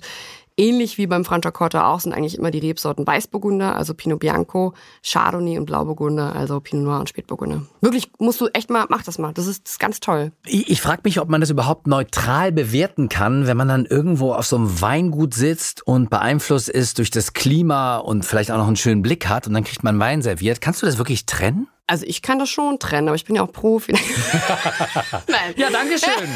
Ähnlich 0.56 0.98
wie 0.98 1.06
beim 1.06 1.24
Franciacorta 1.24 1.90
auch 1.90 2.00
sind 2.00 2.12
eigentlich 2.12 2.36
immer 2.36 2.50
die 2.50 2.58
Rebsorten 2.58 3.06
Weißburgunder, 3.06 3.76
also 3.76 3.94
Pinot 3.94 4.20
Bianco, 4.20 4.74
Chardonnay 5.02 5.58
und 5.58 5.66
Blauburgunder, 5.66 6.34
also 6.36 6.60
Pinot 6.60 6.84
Noir 6.84 7.00
und 7.00 7.08
Spätburgunder. 7.08 7.62
Wirklich, 7.80 8.10
musst 8.18 8.40
du 8.40 8.48
echt 8.48 8.70
mal, 8.70 8.86
mach 8.88 9.02
das 9.02 9.18
mal. 9.18 9.32
Das 9.32 9.46
ist, 9.46 9.64
das 9.64 9.72
ist 9.72 9.78
ganz 9.78 10.00
toll. 10.00 10.32
Ich, 10.46 10.70
ich 10.70 10.80
frage 10.80 11.02
mich, 11.04 11.20
ob 11.20 11.28
man 11.28 11.40
das 11.40 11.50
überhaupt 11.50 11.86
neutral 11.86 12.52
bewerten 12.52 13.08
kann, 13.08 13.46
wenn 13.46 13.56
man 13.56 13.68
dann 13.68 13.86
irgendwo 13.86 14.34
auf 14.34 14.46
so 14.46 14.56
einem 14.56 14.80
Weingut 14.80 15.34
sitzt 15.34 15.86
und 15.86 16.10
beeinflusst 16.10 16.68
ist 16.68 16.98
durch 16.98 17.10
das 17.10 17.32
Klima 17.32 17.96
und 17.98 18.24
vielleicht 18.24 18.50
auch 18.50 18.58
noch 18.58 18.66
einen 18.66 18.76
schönen 18.76 19.02
Blick 19.02 19.28
hat 19.28 19.46
und 19.46 19.54
dann 19.54 19.64
kriegt 19.64 19.82
man 19.82 19.98
Wein 19.98 20.22
serviert. 20.22 20.60
Kannst 20.60 20.82
du 20.82 20.86
das 20.86 20.98
wirklich 20.98 21.26
trennen? 21.26 21.68
Also 21.86 22.06
ich 22.06 22.22
kann 22.22 22.38
das 22.38 22.48
schon 22.48 22.78
trennen, 22.78 23.08
aber 23.08 23.16
ich 23.16 23.24
bin 23.24 23.36
ja 23.36 23.42
auch 23.42 23.52
Profi. 23.52 23.92
Nein. 25.26 25.54
Ja, 25.56 25.70
danke 25.70 25.98
schön. 25.98 26.28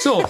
So. 0.00 0.24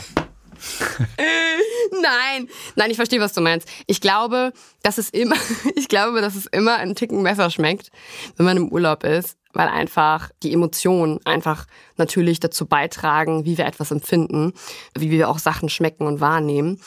Nein, 2.03 2.49
nein, 2.75 2.91
ich 2.91 2.97
verstehe, 2.97 3.21
was 3.21 3.33
du 3.33 3.41
meinst. 3.41 3.69
Ich 3.87 4.01
glaube, 4.01 4.53
dass 4.83 4.99
es 4.99 5.11
immer, 5.11 5.37
ich 5.77 5.89
glaube, 5.89 6.21
dass 6.21 6.35
es 6.35 6.47
immer 6.47 6.77
ein 6.77 6.95
Ticken 6.95 7.23
besser 7.23 7.51
schmeckt, 7.51 7.91
wenn 8.37 8.47
man 8.47 8.57
im 8.57 8.69
Urlaub 8.69 9.05
ist, 9.05 9.39
weil 9.53 9.69
einfach 9.69 10.31
die 10.43 10.53
Emotionen 10.53 11.21
einfach 11.25 11.67
natürlich 11.97 12.41
dazu 12.41 12.67
beitragen, 12.67 13.45
wie 13.45 13.57
wir 13.57 13.67
etwas 13.67 13.91
empfinden, 13.91 14.53
wie 14.97 15.11
wir 15.11 15.29
auch 15.29 15.39
Sachen 15.39 15.69
schmecken 15.69 16.07
und 16.07 16.21
wahrnehmen. 16.21 16.81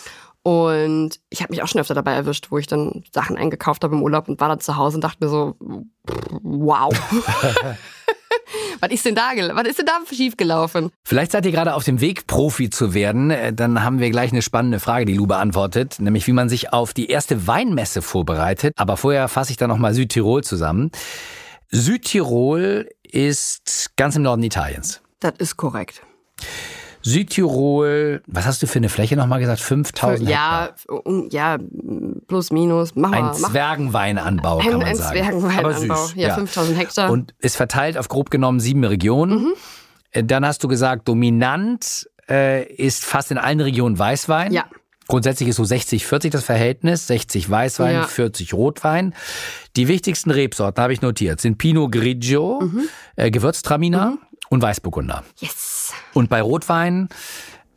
Und 0.44 1.20
ich 1.30 1.42
habe 1.42 1.52
mich 1.52 1.62
auch 1.62 1.68
schon 1.68 1.82
öfter 1.82 1.96
dabei 1.96 2.14
erwischt, 2.14 2.48
wo 2.50 2.58
ich 2.58 2.68
dann 2.68 3.04
Sachen 3.14 3.38
eingekauft 3.38 3.84
habe 3.84 3.96
im 3.96 4.04
Urlaub 4.04 4.30
und 4.30 4.40
war 4.40 4.48
dann 4.48 4.62
zu 4.62 4.78
Hause 4.78 4.96
und 4.96 5.04
dachte 5.04 5.24
mir 5.24 5.30
so, 5.30 5.56
wow. 6.42 6.94
was 8.80 8.92
ist 8.92 9.06
denn 9.06 9.16
da, 9.16 9.32
was 9.54 9.68
ist 9.68 9.80
denn 9.80 9.86
da 9.86 10.00
schiefgelaufen? 10.12 10.92
Vielleicht 11.04 11.32
seid 11.32 11.46
ihr 11.46 11.52
gerade 11.52 11.74
auf 11.74 11.84
dem 11.84 12.02
Weg, 12.02 12.28
Profi 12.28 12.70
zu 12.70 12.94
werden. 12.94 13.32
Äh, 13.32 13.54
Dann 13.54 13.84
haben 13.84 14.00
wir 14.00 14.10
gleich 14.10 14.32
eine 14.32 14.42
spannende 14.42 14.80
Frage, 14.80 15.06
die 15.06 15.14
Lu 15.14 15.28
beantwortet, 15.28 15.98
nämlich 16.00 16.28
wie 16.28 16.34
man 16.34 16.50
sich 16.50 16.74
auf 16.74 16.94
die 16.94 17.08
erste 17.10 17.48
Weinmesse 17.48 18.02
vorbereitet. 18.02 18.74
Aber 18.78 18.98
vorher 18.98 19.28
fasse 19.28 19.52
ich 19.52 19.58
da 19.58 19.68
nochmal 19.68 19.94
Südtirol 19.94 20.44
zusammen. 20.44 20.92
Südtirol 21.72 22.90
ist 23.04 23.92
ganz 23.96 24.16
im 24.16 24.24
Norden 24.24 24.44
Italiens. 24.44 25.02
Das 25.20 25.34
ist 25.38 25.58
korrekt. 25.58 26.02
Südtirol, 27.10 28.22
was 28.28 28.46
hast 28.46 28.62
du 28.64 28.68
für 28.68 28.80
eine 28.80 28.90
Fläche 28.90 29.16
nochmal 29.16 29.40
gesagt? 29.40 29.60
5000 29.62 30.30
Hektar. 30.30 30.74
Ja, 30.90 30.94
um, 31.04 31.30
ja, 31.32 31.58
plus, 32.28 32.52
minus. 32.52 32.96
Mach 32.96 33.12
Ein 33.12 33.24
mal. 33.26 33.34
Zwergenweinanbau, 33.34 34.60
kann 34.60 34.68
Ein, 34.74 34.78
man 34.80 34.88
ein 34.88 34.96
sagen. 34.96 35.18
Zwergenweinanbau. 35.20 35.70
Aber 35.70 35.74
süß, 36.06 36.14
Ja, 36.16 36.36
5000 36.36 36.78
Hektar. 36.78 37.12
Und 37.12 37.34
ist 37.40 37.56
verteilt 37.58 37.98
auf 37.98 38.08
grob 38.08 38.30
genommen 38.30 38.60
sieben 38.60 38.84
Regionen. 38.84 39.54
Äh, 40.12 40.24
Dann 40.24 40.46
hast 40.46 40.64
du 40.64 40.68
gesagt, 40.68 41.08
dominant 41.08 42.10
äh, 42.30 42.64
ist 42.74 43.06
fast 43.06 43.32
in 43.32 43.38
allen 43.38 43.60
Regionen 43.62 43.98
Weißwein. 43.98 44.52
Ja. 44.54 44.66
Grundsätzlich 45.08 45.50
ist 45.50 45.56
so 45.56 45.64
60-40 45.64 46.30
das 46.30 46.44
Verhältnis, 46.44 47.08
60 47.08 47.50
Weißwein, 47.50 47.96
Ja. 47.96 48.04
40 48.04 48.54
Rotwein. 48.54 49.16
Die 49.76 49.88
wichtigsten 49.88 50.30
Rebsorten 50.30 50.84
habe 50.84 50.94
ich 50.94 51.02
notiert, 51.02 51.42
sind 51.42 51.58
Pinot 51.58 51.92
Grigio, 51.92 52.60
Mhm. 52.62 52.82
äh, 53.16 53.32
Gewürztraminer 53.32 54.18
und 54.50 54.62
Weißburgunder. 54.62 55.24
yes. 55.40 55.69
Und 56.14 56.30
bei 56.30 56.42
Rotwein, 56.42 57.10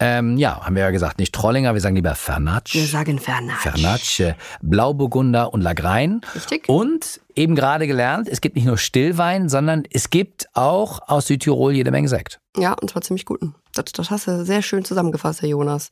ähm, 0.02 0.36
ja, 0.36 0.64
haben 0.64 0.74
wir 0.74 0.82
ja 0.82 0.90
gesagt, 0.90 1.20
nicht 1.20 1.32
Trollinger, 1.32 1.74
wir 1.74 1.80
sagen 1.80 1.94
lieber 1.94 2.16
Fernatsch. 2.16 2.74
Wir 2.74 2.86
sagen 2.86 3.20
Fernatsch. 3.20 3.60
Fernatsch, 3.60 4.20
äh, 4.20 4.34
Blauburgunder 4.60 5.52
und 5.52 5.60
Lagrein. 5.60 6.22
Richtig. 6.34 6.68
Und 6.68 7.20
eben 7.36 7.54
gerade 7.54 7.86
gelernt, 7.86 8.28
es 8.28 8.40
gibt 8.40 8.56
nicht 8.56 8.64
nur 8.64 8.78
Stillwein, 8.78 9.48
sondern 9.48 9.84
es 9.92 10.10
gibt 10.10 10.48
auch 10.54 11.08
aus 11.08 11.28
Südtirol 11.28 11.72
jede 11.72 11.92
Menge 11.92 12.08
Sekt. 12.08 12.40
Ja, 12.56 12.72
und 12.72 12.90
zwar 12.90 13.02
ziemlich 13.02 13.26
guten. 13.26 13.54
Das, 13.74 13.84
das 13.92 14.10
hast 14.10 14.26
du 14.26 14.44
sehr 14.44 14.62
schön 14.62 14.84
zusammengefasst, 14.84 15.40
Herr 15.40 15.48
Jonas. 15.48 15.90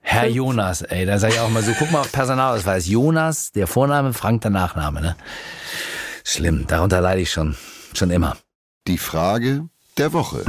Herr 0.00 0.28
Jonas, 0.28 0.80
ey, 0.80 1.04
da 1.04 1.18
sag 1.18 1.32
ich 1.32 1.40
auch 1.40 1.50
mal 1.50 1.62
so, 1.62 1.72
guck 1.78 1.90
mal 1.90 2.00
auf 2.00 2.12
Personalausweis. 2.12 2.86
Jonas, 2.86 3.52
der 3.52 3.66
Vorname, 3.66 4.14
Frank 4.14 4.40
der 4.42 4.52
Nachname, 4.52 5.02
ne? 5.02 5.16
Schlimm, 6.24 6.64
darunter 6.68 7.02
leide 7.02 7.20
ich 7.20 7.32
schon, 7.32 7.56
schon 7.92 8.10
immer. 8.10 8.36
Die 8.86 8.98
Frage 8.98 9.68
der 9.98 10.12
Woche. 10.12 10.44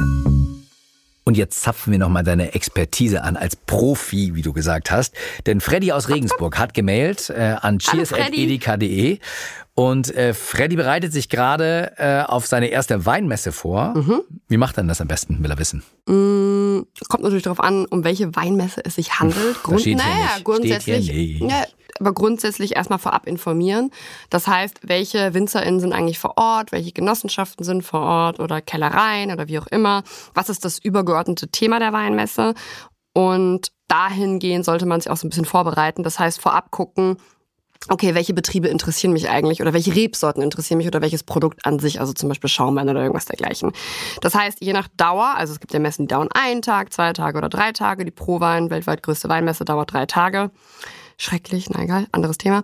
Und 1.28 1.36
jetzt 1.36 1.60
zapfen 1.60 1.90
wir 1.90 1.98
nochmal 1.98 2.24
deine 2.24 2.54
Expertise 2.54 3.22
an 3.22 3.36
als 3.36 3.54
Profi, 3.54 4.34
wie 4.34 4.40
du 4.40 4.54
gesagt 4.54 4.90
hast. 4.90 5.14
Denn 5.44 5.60
Freddy 5.60 5.92
aus 5.92 6.08
Regensburg 6.08 6.58
hat 6.58 6.72
gemailt 6.72 7.28
äh, 7.28 7.54
an 7.60 7.80
cheers.edeka.de 7.80 9.18
und 9.74 10.12
äh, 10.16 10.32
Freddy 10.32 10.76
bereitet 10.76 11.12
sich 11.12 11.28
gerade 11.28 11.92
äh, 11.98 12.22
auf 12.22 12.46
seine 12.46 12.68
erste 12.68 13.04
Weinmesse 13.04 13.52
vor. 13.52 13.94
Mhm. 13.94 14.22
Wie 14.48 14.56
macht 14.56 14.78
er 14.78 14.84
denn 14.84 14.88
das 14.88 15.02
am 15.02 15.06
besten, 15.06 15.42
will 15.42 15.50
er 15.50 15.58
wissen? 15.58 15.82
Mm, 16.06 16.86
kommt 17.08 17.22
natürlich 17.22 17.44
darauf 17.44 17.60
an, 17.60 17.84
um 17.84 18.04
welche 18.04 18.34
Weinmesse 18.34 18.80
es 18.86 18.94
sich 18.94 19.20
handelt. 19.20 19.56
Hier 19.76 19.96
naja, 19.96 20.38
grundsätzlich. 20.42 21.40
Ja, 21.40 21.66
aber 22.00 22.12
grundsätzlich 22.12 22.76
erstmal 22.76 22.98
vorab 22.98 23.26
informieren. 23.26 23.90
Das 24.30 24.46
heißt, 24.46 24.80
welche 24.82 25.34
WinzerInnen 25.34 25.80
sind 25.80 25.92
eigentlich 25.92 26.18
vor 26.18 26.34
Ort, 26.36 26.72
welche 26.72 26.92
Genossenschaften 26.92 27.64
sind 27.64 27.82
vor 27.82 28.00
Ort 28.00 28.40
oder 28.40 28.60
Kellereien 28.60 29.32
oder 29.32 29.48
wie 29.48 29.58
auch 29.58 29.66
immer. 29.66 30.02
Was 30.34 30.48
ist 30.48 30.64
das 30.64 30.78
übergeordnete 30.78 31.48
Thema 31.48 31.78
der 31.78 31.92
Weinmesse? 31.92 32.54
Und 33.12 33.72
dahingehend 33.88 34.64
sollte 34.64 34.86
man 34.86 35.00
sich 35.00 35.10
auch 35.10 35.16
so 35.16 35.26
ein 35.26 35.30
bisschen 35.30 35.44
vorbereiten. 35.44 36.02
Das 36.02 36.18
heißt, 36.18 36.40
vorab 36.40 36.70
gucken, 36.70 37.16
okay, 37.88 38.14
welche 38.14 38.34
Betriebe 38.34 38.68
interessieren 38.68 39.12
mich 39.12 39.28
eigentlich 39.30 39.62
oder 39.62 39.72
welche 39.72 39.94
Rebsorten 39.94 40.42
interessieren 40.42 40.78
mich 40.78 40.86
oder 40.86 41.00
welches 41.00 41.22
Produkt 41.22 41.64
an 41.64 41.78
sich, 41.78 42.00
also 42.00 42.12
zum 42.12 42.28
Beispiel 42.28 42.50
Schaumwein 42.50 42.88
oder 42.88 43.00
irgendwas 43.00 43.26
dergleichen. 43.26 43.72
Das 44.20 44.34
heißt, 44.34 44.60
je 44.60 44.72
nach 44.72 44.88
Dauer, 44.96 45.34
also 45.36 45.52
es 45.52 45.60
gibt 45.60 45.72
ja 45.72 45.78
Messen, 45.78 46.06
die 46.06 46.14
dauern 46.14 46.28
einen 46.32 46.62
Tag, 46.62 46.92
zwei 46.92 47.12
Tage 47.12 47.38
oder 47.38 47.48
drei 47.48 47.72
Tage. 47.72 48.04
Die 48.04 48.10
Prowein, 48.10 48.70
weltweit 48.70 49.02
größte 49.02 49.28
Weinmesse, 49.28 49.64
dauert 49.64 49.92
drei 49.92 50.06
Tage. 50.06 50.50
Schrecklich, 51.18 51.68
na 51.68 51.82
egal, 51.82 52.06
anderes 52.12 52.38
Thema. 52.38 52.62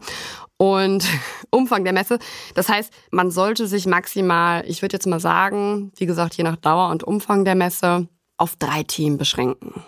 Und 0.56 1.04
Umfang 1.50 1.84
der 1.84 1.92
Messe. 1.92 2.18
Das 2.54 2.68
heißt, 2.68 2.92
man 3.10 3.30
sollte 3.30 3.66
sich 3.66 3.86
maximal, 3.86 4.64
ich 4.66 4.80
würde 4.80 4.94
jetzt 4.94 5.06
mal 5.06 5.20
sagen, 5.20 5.92
wie 5.96 6.06
gesagt, 6.06 6.34
je 6.34 6.44
nach 6.44 6.56
Dauer 6.56 6.90
und 6.90 7.02
Umfang 7.02 7.44
der 7.44 7.56
Messe, 7.56 8.08
auf 8.36 8.56
drei 8.56 8.82
Themen 8.82 9.18
beschränken. 9.18 9.84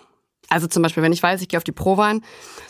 Also 0.49 0.67
zum 0.67 0.83
Beispiel, 0.83 1.03
wenn 1.03 1.13
ich 1.13 1.21
weiß, 1.21 1.41
ich 1.41 1.49
gehe 1.49 1.57
auf 1.57 1.63
die 1.63 1.71
Prowein, 1.71 2.21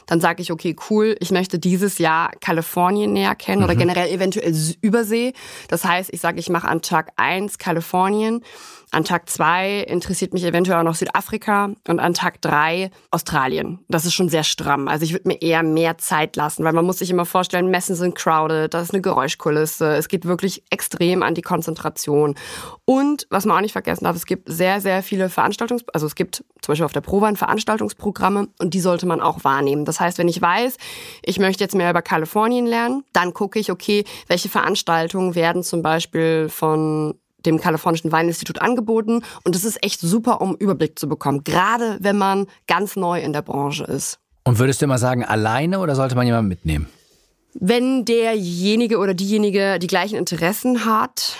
dann 0.07 0.21
sage 0.21 0.41
ich, 0.41 0.51
okay, 0.51 0.75
cool, 0.89 1.15
ich 1.19 1.31
möchte 1.31 1.59
dieses 1.59 1.97
Jahr 1.97 2.31
Kalifornien 2.39 3.13
näher 3.13 3.35
kennen 3.35 3.63
oder 3.63 3.75
generell 3.75 4.09
eventuell 4.09 4.53
Übersee. 4.81 5.33
Das 5.67 5.83
heißt, 5.83 6.09
ich 6.13 6.21
sage, 6.21 6.39
ich 6.39 6.49
mache 6.49 6.67
an 6.67 6.81
Tag 6.81 7.11
eins 7.17 7.57
Kalifornien, 7.57 8.43
an 8.91 9.03
Tag 9.03 9.29
zwei 9.29 9.81
interessiert 9.81 10.33
mich 10.33 10.45
eventuell 10.45 10.79
auch 10.79 10.83
noch 10.83 10.95
Südafrika 10.95 11.71
und 11.89 11.99
an 11.99 12.13
Tag 12.13 12.41
drei 12.41 12.89
Australien. 13.11 13.79
Das 13.89 14.05
ist 14.05 14.13
schon 14.13 14.29
sehr 14.29 14.43
stramm. 14.43 14.87
Also 14.87 15.03
ich 15.03 15.11
würde 15.11 15.27
mir 15.27 15.41
eher 15.41 15.61
mehr 15.61 15.97
Zeit 15.97 16.37
lassen, 16.37 16.63
weil 16.63 16.71
man 16.71 16.85
muss 16.85 16.99
sich 16.99 17.09
immer 17.09 17.25
vorstellen, 17.25 17.69
Messen 17.69 17.95
sind 17.95 18.15
crowded, 18.15 18.73
das 18.73 18.83
ist 18.83 18.93
eine 18.93 19.01
Geräuschkulisse, 19.01 19.95
es 19.97 20.07
geht 20.07 20.25
wirklich 20.25 20.63
extrem 20.69 21.21
an 21.21 21.35
die 21.35 21.41
Konzentration. 21.41 22.35
Und 22.85 23.27
was 23.29 23.45
man 23.45 23.57
auch 23.57 23.61
nicht 23.61 23.73
vergessen 23.73 24.05
darf, 24.05 24.15
es 24.15 24.25
gibt 24.25 24.47
sehr, 24.49 24.79
sehr 24.79 25.03
viele 25.03 25.27
Veranstaltungs-, 25.27 25.83
also 25.93 26.07
es 26.07 26.15
gibt 26.15 26.45
zum 26.61 26.71
Beispiel 26.71 26.85
auf 26.85 26.93
der 26.93 27.01
Prowein 27.01 27.35
Veranstaltungsprogramme 27.67 28.47
und 28.59 28.73
die 28.73 28.79
sollte 28.79 29.05
man 29.05 29.21
auch 29.21 29.43
wahrnehmen. 29.43 29.85
Das 29.85 29.99
heißt, 29.99 30.17
wenn 30.17 30.27
ich 30.27 30.41
weiß, 30.41 30.77
ich 31.23 31.39
möchte 31.39 31.63
jetzt 31.63 31.75
mehr 31.75 31.89
über 31.89 32.01
Kalifornien 32.01 32.65
lernen, 32.65 33.03
dann 33.13 33.33
gucke 33.33 33.59
ich, 33.59 33.71
okay, 33.71 34.05
welche 34.27 34.49
Veranstaltungen 34.49 35.35
werden 35.35 35.63
zum 35.63 35.81
Beispiel 35.81 36.47
von 36.49 37.15
dem 37.45 37.59
Kalifornischen 37.59 38.11
Weininstitut 38.11 38.61
angeboten 38.61 39.21
und 39.43 39.55
das 39.55 39.63
ist 39.63 39.83
echt 39.83 39.99
super, 39.99 40.41
um 40.41 40.55
Überblick 40.55 40.97
zu 40.97 41.07
bekommen, 41.07 41.43
gerade 41.43 41.97
wenn 42.01 42.17
man 42.17 42.47
ganz 42.67 42.95
neu 42.95 43.21
in 43.21 43.33
der 43.33 43.41
Branche 43.41 43.83
ist. 43.83 44.19
Und 44.43 44.59
würdest 44.59 44.81
du 44.81 44.85
immer 44.85 44.97
sagen, 44.97 45.23
alleine 45.23 45.79
oder 45.79 45.95
sollte 45.95 46.15
man 46.15 46.25
jemanden 46.25 46.47
mitnehmen? 46.47 46.87
Wenn 47.53 48.05
derjenige 48.05 48.97
oder 48.97 49.13
diejenige 49.13 49.77
die 49.79 49.87
gleichen 49.87 50.15
Interessen 50.15 50.85
hat 50.85 51.35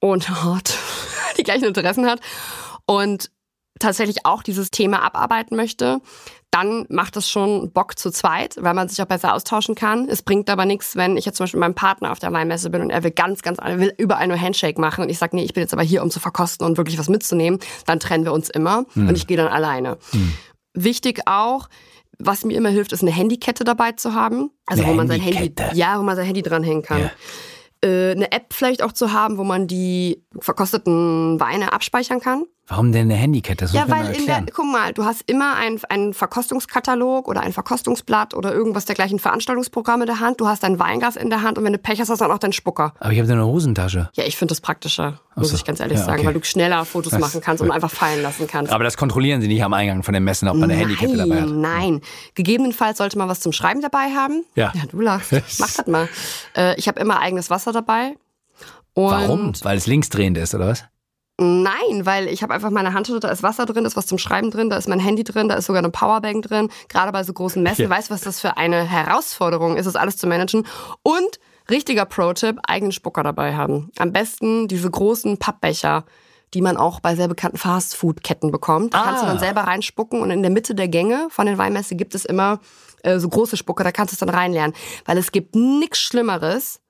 und 0.00 0.28
hat, 0.44 0.76
die 1.38 1.42
gleichen 1.44 1.64
Interessen 1.64 2.06
hat 2.06 2.20
und 2.86 3.30
tatsächlich 3.82 4.24
auch 4.24 4.42
dieses 4.42 4.70
Thema 4.70 5.02
abarbeiten 5.02 5.56
möchte, 5.56 6.00
dann 6.50 6.84
macht 6.90 7.16
es 7.16 7.30
schon 7.30 7.72
Bock 7.72 7.98
zu 7.98 8.10
zweit, 8.10 8.56
weil 8.60 8.74
man 8.74 8.88
sich 8.88 9.00
auch 9.00 9.06
besser 9.06 9.34
austauschen 9.34 9.74
kann. 9.74 10.06
Es 10.08 10.22
bringt 10.22 10.50
aber 10.50 10.66
nichts, 10.66 10.96
wenn 10.96 11.16
ich 11.16 11.24
jetzt 11.24 11.38
zum 11.38 11.44
Beispiel 11.44 11.58
mit 11.58 11.68
meinem 11.68 11.74
Partner 11.74 12.12
auf 12.12 12.18
der 12.18 12.32
Weinmesse 12.32 12.68
bin 12.68 12.82
und 12.82 12.90
er 12.90 13.02
will 13.02 13.10
ganz, 13.10 13.42
ganz, 13.42 13.58
er 13.58 13.80
will 13.80 13.94
überall 13.96 14.28
nur 14.28 14.38
Handshake 14.38 14.78
machen 14.80 15.02
und 15.02 15.10
ich 15.10 15.18
sage, 15.18 15.34
nee, 15.34 15.44
ich 15.44 15.54
bin 15.54 15.62
jetzt 15.62 15.72
aber 15.72 15.82
hier, 15.82 16.02
um 16.02 16.10
zu 16.10 16.20
verkosten 16.20 16.66
und 16.66 16.76
wirklich 16.76 16.98
was 16.98 17.08
mitzunehmen, 17.08 17.58
dann 17.86 18.00
trennen 18.00 18.24
wir 18.24 18.34
uns 18.34 18.50
immer 18.50 18.84
hm. 18.92 19.08
und 19.08 19.16
ich 19.16 19.26
gehe 19.26 19.38
dann 19.38 19.48
alleine. 19.48 19.96
Hm. 20.10 20.32
Wichtig 20.74 21.22
auch, 21.26 21.68
was 22.18 22.44
mir 22.44 22.56
immer 22.56 22.68
hilft, 22.68 22.92
ist 22.92 23.02
eine 23.02 23.12
Handykette 23.12 23.64
dabei 23.64 23.92
zu 23.92 24.14
haben. 24.14 24.50
Also 24.66 24.82
eine 24.82 24.92
wo 24.92 24.96
man 24.96 25.08
sein 25.08 25.20
Handy, 25.20 25.54
ja, 25.72 25.98
wo 25.98 26.02
man 26.02 26.16
sein 26.16 26.26
Handy 26.26 26.42
dranhängen 26.42 26.82
kann. 26.82 27.00
Ja. 27.00 27.10
Äh, 27.88 28.12
eine 28.12 28.30
App 28.30 28.52
vielleicht 28.52 28.82
auch 28.82 28.92
zu 28.92 29.12
haben, 29.12 29.38
wo 29.38 29.44
man 29.44 29.66
die 29.66 30.22
verkosteten 30.38 31.40
Weine 31.40 31.72
abspeichern 31.72 32.20
kann. 32.20 32.44
Warum 32.68 32.92
denn 32.92 33.10
eine 33.10 33.14
Handykette? 33.14 33.64
Das 33.64 33.72
ja, 33.72 33.88
weil 33.88 34.14
in 34.14 34.24
der, 34.26 34.44
guck 34.52 34.64
mal, 34.64 34.92
du 34.92 35.04
hast 35.04 35.22
immer 35.26 35.56
einen, 35.56 35.80
einen 35.88 36.14
Verkostungskatalog 36.14 37.26
oder 37.26 37.40
ein 37.40 37.52
Verkostungsblatt 37.52 38.34
oder 38.34 38.54
irgendwas 38.54 38.84
dergleichen 38.84 39.18
Veranstaltungsprogramm 39.18 40.02
in 40.02 40.06
der 40.06 40.20
Hand. 40.20 40.40
Du 40.40 40.46
hast 40.46 40.62
dein 40.62 40.78
Weinglas 40.78 41.16
in 41.16 41.28
der 41.28 41.42
Hand 41.42 41.58
und 41.58 41.64
wenn 41.64 41.72
du 41.72 41.78
Pech 41.78 42.00
hast, 42.00 42.08
hast 42.08 42.20
du 42.20 42.24
dann 42.24 42.32
auch 42.32 42.38
deinen 42.38 42.52
Spucker. 42.52 42.94
Aber 43.00 43.12
ich 43.12 43.18
habe 43.18 43.30
eine 43.30 43.44
Hosentasche. 43.44 44.10
Ja, 44.14 44.24
ich 44.24 44.36
finde 44.36 44.52
das 44.52 44.60
praktischer, 44.60 45.20
muss 45.34 45.48
so. 45.48 45.56
ich 45.56 45.64
ganz 45.64 45.80
ehrlich 45.80 45.98
ja, 45.98 46.04
okay. 46.04 46.12
sagen, 46.12 46.24
weil 46.24 46.34
du 46.34 46.44
schneller 46.44 46.84
Fotos 46.84 47.10
das, 47.10 47.20
machen 47.20 47.40
kannst 47.40 47.62
und 47.62 47.72
einfach 47.72 47.90
fallen 47.90 48.22
lassen 48.22 48.46
kannst. 48.46 48.72
Aber 48.72 48.84
das 48.84 48.96
kontrollieren 48.96 49.40
sie 49.40 49.48
nicht 49.48 49.64
am 49.64 49.74
Eingang 49.74 50.04
von 50.04 50.14
den 50.14 50.22
Messen, 50.22 50.48
ob 50.48 50.54
man 50.54 50.70
eine 50.70 50.74
nein, 50.74 50.88
Handykette 50.88 51.16
dabei 51.16 51.42
hat. 51.42 51.50
Nein, 51.50 52.00
gegebenenfalls 52.34 52.98
sollte 52.98 53.18
man 53.18 53.28
was 53.28 53.40
zum 53.40 53.52
Schreiben 53.52 53.80
dabei 53.80 54.14
haben. 54.14 54.44
Ja. 54.54 54.72
Ja, 54.74 54.82
du 54.88 55.00
lachst. 55.00 55.32
Mach 55.58 55.72
das 55.72 55.86
mal. 55.88 56.08
Äh, 56.56 56.78
ich 56.78 56.86
habe 56.86 57.00
immer 57.00 57.18
eigenes 57.18 57.50
Wasser 57.50 57.72
dabei. 57.72 58.14
Und 58.94 59.10
Warum? 59.10 59.52
Weil 59.62 59.76
es 59.78 59.86
linksdrehend 59.86 60.38
ist, 60.38 60.54
oder 60.54 60.68
was? 60.68 60.84
Nein, 61.38 62.04
weil 62.04 62.28
ich 62.28 62.42
habe 62.42 62.54
einfach 62.54 62.70
meine 62.70 62.92
Handtasche, 62.92 63.18
da 63.18 63.28
ist 63.28 63.42
Wasser 63.42 63.66
drin, 63.66 63.84
da 63.84 63.88
ist 63.88 63.96
was 63.96 64.06
zum 64.06 64.18
Schreiben 64.18 64.50
drin, 64.50 64.70
da 64.70 64.76
ist 64.76 64.88
mein 64.88 65.00
Handy 65.00 65.24
drin, 65.24 65.48
da 65.48 65.54
ist 65.54 65.66
sogar 65.66 65.80
eine 65.80 65.90
Powerbank 65.90 66.44
drin. 66.46 66.68
Gerade 66.88 67.10
bei 67.10 67.24
so 67.24 67.32
großen 67.32 67.62
Messen, 67.62 67.82
ja. 67.82 67.90
weißt 67.90 68.10
du, 68.10 68.14
was 68.14 68.20
das 68.20 68.40
für 68.40 68.56
eine 68.56 68.84
Herausforderung 68.84 69.76
ist, 69.76 69.86
das 69.86 69.96
alles 69.96 70.16
zu 70.16 70.26
managen. 70.26 70.66
Und 71.02 71.40
richtiger 71.70 72.04
Pro-Tipp, 72.04 72.58
eigenen 72.66 72.92
Spucker 72.92 73.22
dabei 73.22 73.54
haben. 73.54 73.90
Am 73.98 74.12
besten 74.12 74.68
diese 74.68 74.90
großen 74.90 75.38
Pappbecher, 75.38 76.04
die 76.54 76.60
man 76.60 76.76
auch 76.76 77.00
bei 77.00 77.16
sehr 77.16 77.28
bekannten 77.28 77.56
Fastfood-Ketten 77.56 78.50
bekommt. 78.50 78.94
Da 78.94 79.00
ah. 79.00 79.04
kannst 79.04 79.22
du 79.22 79.26
dann 79.26 79.36
ah. 79.38 79.40
selber 79.40 79.62
reinspucken 79.62 80.20
und 80.20 80.30
in 80.30 80.42
der 80.42 80.50
Mitte 80.50 80.74
der 80.74 80.88
Gänge 80.88 81.28
von 81.30 81.46
den 81.46 81.58
Weinmesse 81.58 81.96
gibt 81.96 82.14
es 82.14 82.24
immer 82.24 82.60
äh, 83.02 83.18
so 83.18 83.28
große 83.28 83.56
Spucke, 83.56 83.84
da 83.84 83.92
kannst 83.92 84.12
du 84.12 84.16
es 84.16 84.20
dann 84.20 84.28
reinlernen. 84.28 84.76
Weil 85.06 85.18
es 85.18 85.32
gibt 85.32 85.54
nichts 85.54 85.98
Schlimmeres, 86.00 86.80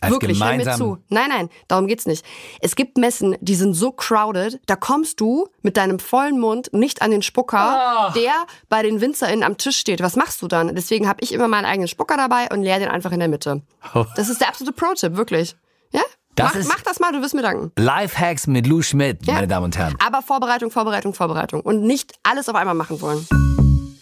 als 0.00 0.12
Wirklich, 0.12 0.42
hör 0.42 0.54
mir 0.54 0.72
zu. 0.76 0.98
Nein, 1.08 1.28
nein, 1.28 1.48
darum 1.66 1.88
geht's 1.88 2.06
nicht. 2.06 2.24
Es 2.60 2.76
gibt 2.76 2.98
Messen, 2.98 3.36
die 3.40 3.56
sind 3.56 3.74
so 3.74 3.90
crowded, 3.90 4.60
da 4.66 4.76
kommst 4.76 5.20
du 5.20 5.48
mit 5.62 5.76
deinem 5.76 5.98
vollen 5.98 6.38
Mund 6.38 6.72
nicht 6.72 7.02
an 7.02 7.10
den 7.10 7.22
Spucker, 7.22 8.10
oh. 8.10 8.12
der 8.14 8.32
bei 8.68 8.82
den 8.82 9.00
WinzerInnen 9.00 9.42
am 9.42 9.56
Tisch 9.56 9.76
steht. 9.76 10.00
Was 10.00 10.14
machst 10.14 10.40
du 10.40 10.46
dann? 10.46 10.74
Deswegen 10.74 11.08
habe 11.08 11.18
ich 11.22 11.32
immer 11.32 11.48
meinen 11.48 11.64
eigenen 11.64 11.88
Spucker 11.88 12.16
dabei 12.16 12.48
und 12.52 12.62
leer 12.62 12.78
den 12.78 12.88
einfach 12.88 13.10
in 13.10 13.18
der 13.18 13.28
Mitte. 13.28 13.62
Oh. 13.94 14.04
Das 14.14 14.28
ist 14.28 14.40
der 14.40 14.48
absolute 14.48 14.72
Pro-Tipp, 14.72 15.16
wirklich. 15.16 15.56
Ja? 15.90 16.02
Das 16.36 16.54
mach, 16.54 16.76
mach, 16.76 16.82
das 16.82 17.00
mal, 17.00 17.12
du 17.12 17.20
wirst 17.20 17.34
mir 17.34 17.42
danken. 17.42 17.72
Lifehacks 17.76 18.46
mit 18.46 18.68
Lou 18.68 18.82
Schmidt, 18.82 19.26
ja. 19.26 19.34
meine 19.34 19.48
Damen 19.48 19.64
und 19.64 19.76
Herren. 19.76 19.96
Aber 20.04 20.22
Vorbereitung, 20.22 20.70
Vorbereitung, 20.70 21.12
Vorbereitung. 21.12 21.60
Und 21.62 21.82
nicht 21.82 22.14
alles 22.22 22.48
auf 22.48 22.54
einmal 22.54 22.74
machen 22.74 23.00
wollen. 23.00 23.26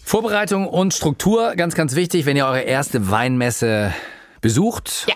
Vorbereitung 0.04 0.68
und 0.68 0.92
Struktur, 0.92 1.54
ganz, 1.56 1.74
ganz 1.74 1.94
wichtig, 1.94 2.26
wenn 2.26 2.36
ihr 2.36 2.44
eure 2.44 2.60
erste 2.60 3.10
Weinmesse 3.10 3.94
besucht. 4.42 5.06
Ja 5.08 5.14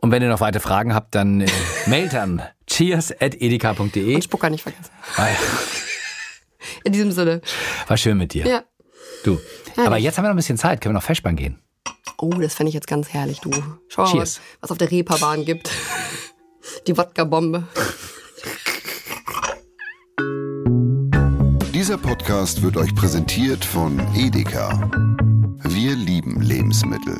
und 0.00 0.10
wenn 0.10 0.22
ihr 0.22 0.28
noch 0.28 0.40
weitere 0.40 0.60
Fragen 0.60 0.94
habt, 0.94 1.14
dann 1.14 1.42
äh, 1.42 1.46
mailt 1.86 2.14
an 2.14 2.42
cheers.edeka.de. 2.66 4.14
Und 4.14 4.24
Spucker 4.24 4.50
nicht 4.50 4.62
vergessen. 4.62 4.90
Ah, 5.16 5.26
In 6.84 6.92
diesem 6.92 7.12
Sinne. 7.12 7.40
War 7.86 7.96
schön 7.96 8.16
mit 8.18 8.32
dir. 8.34 8.46
Ja. 8.46 8.64
Du. 9.24 9.38
Herrlich. 9.74 9.86
Aber 9.86 9.96
jetzt 9.98 10.18
haben 10.18 10.24
wir 10.24 10.28
noch 10.28 10.34
ein 10.34 10.36
bisschen 10.36 10.58
Zeit. 10.58 10.80
Können 10.80 10.94
wir 10.94 10.98
noch 10.98 11.04
Festbahn 11.04 11.36
gehen? 11.36 11.58
Oh, 12.18 12.30
das 12.30 12.54
fände 12.54 12.68
ich 12.68 12.74
jetzt 12.74 12.86
ganz 12.86 13.08
herrlich, 13.10 13.40
du. 13.40 13.50
Schau 13.88 14.02
mal, 14.02 14.10
Cheers. 14.12 14.40
was 14.60 14.70
auf 14.70 14.78
der 14.78 14.90
Reeperbahn 14.90 15.44
gibt. 15.44 15.70
Die 16.86 16.96
Wodka-Bombe. 16.96 17.66
Dieser 21.72 21.96
Podcast 21.96 22.62
wird 22.62 22.76
euch 22.76 22.94
präsentiert 22.94 23.64
von 23.64 23.98
Edeka. 24.14 24.90
Wir 25.64 25.96
lieben 25.96 26.40
Lebensmittel. 26.42 27.16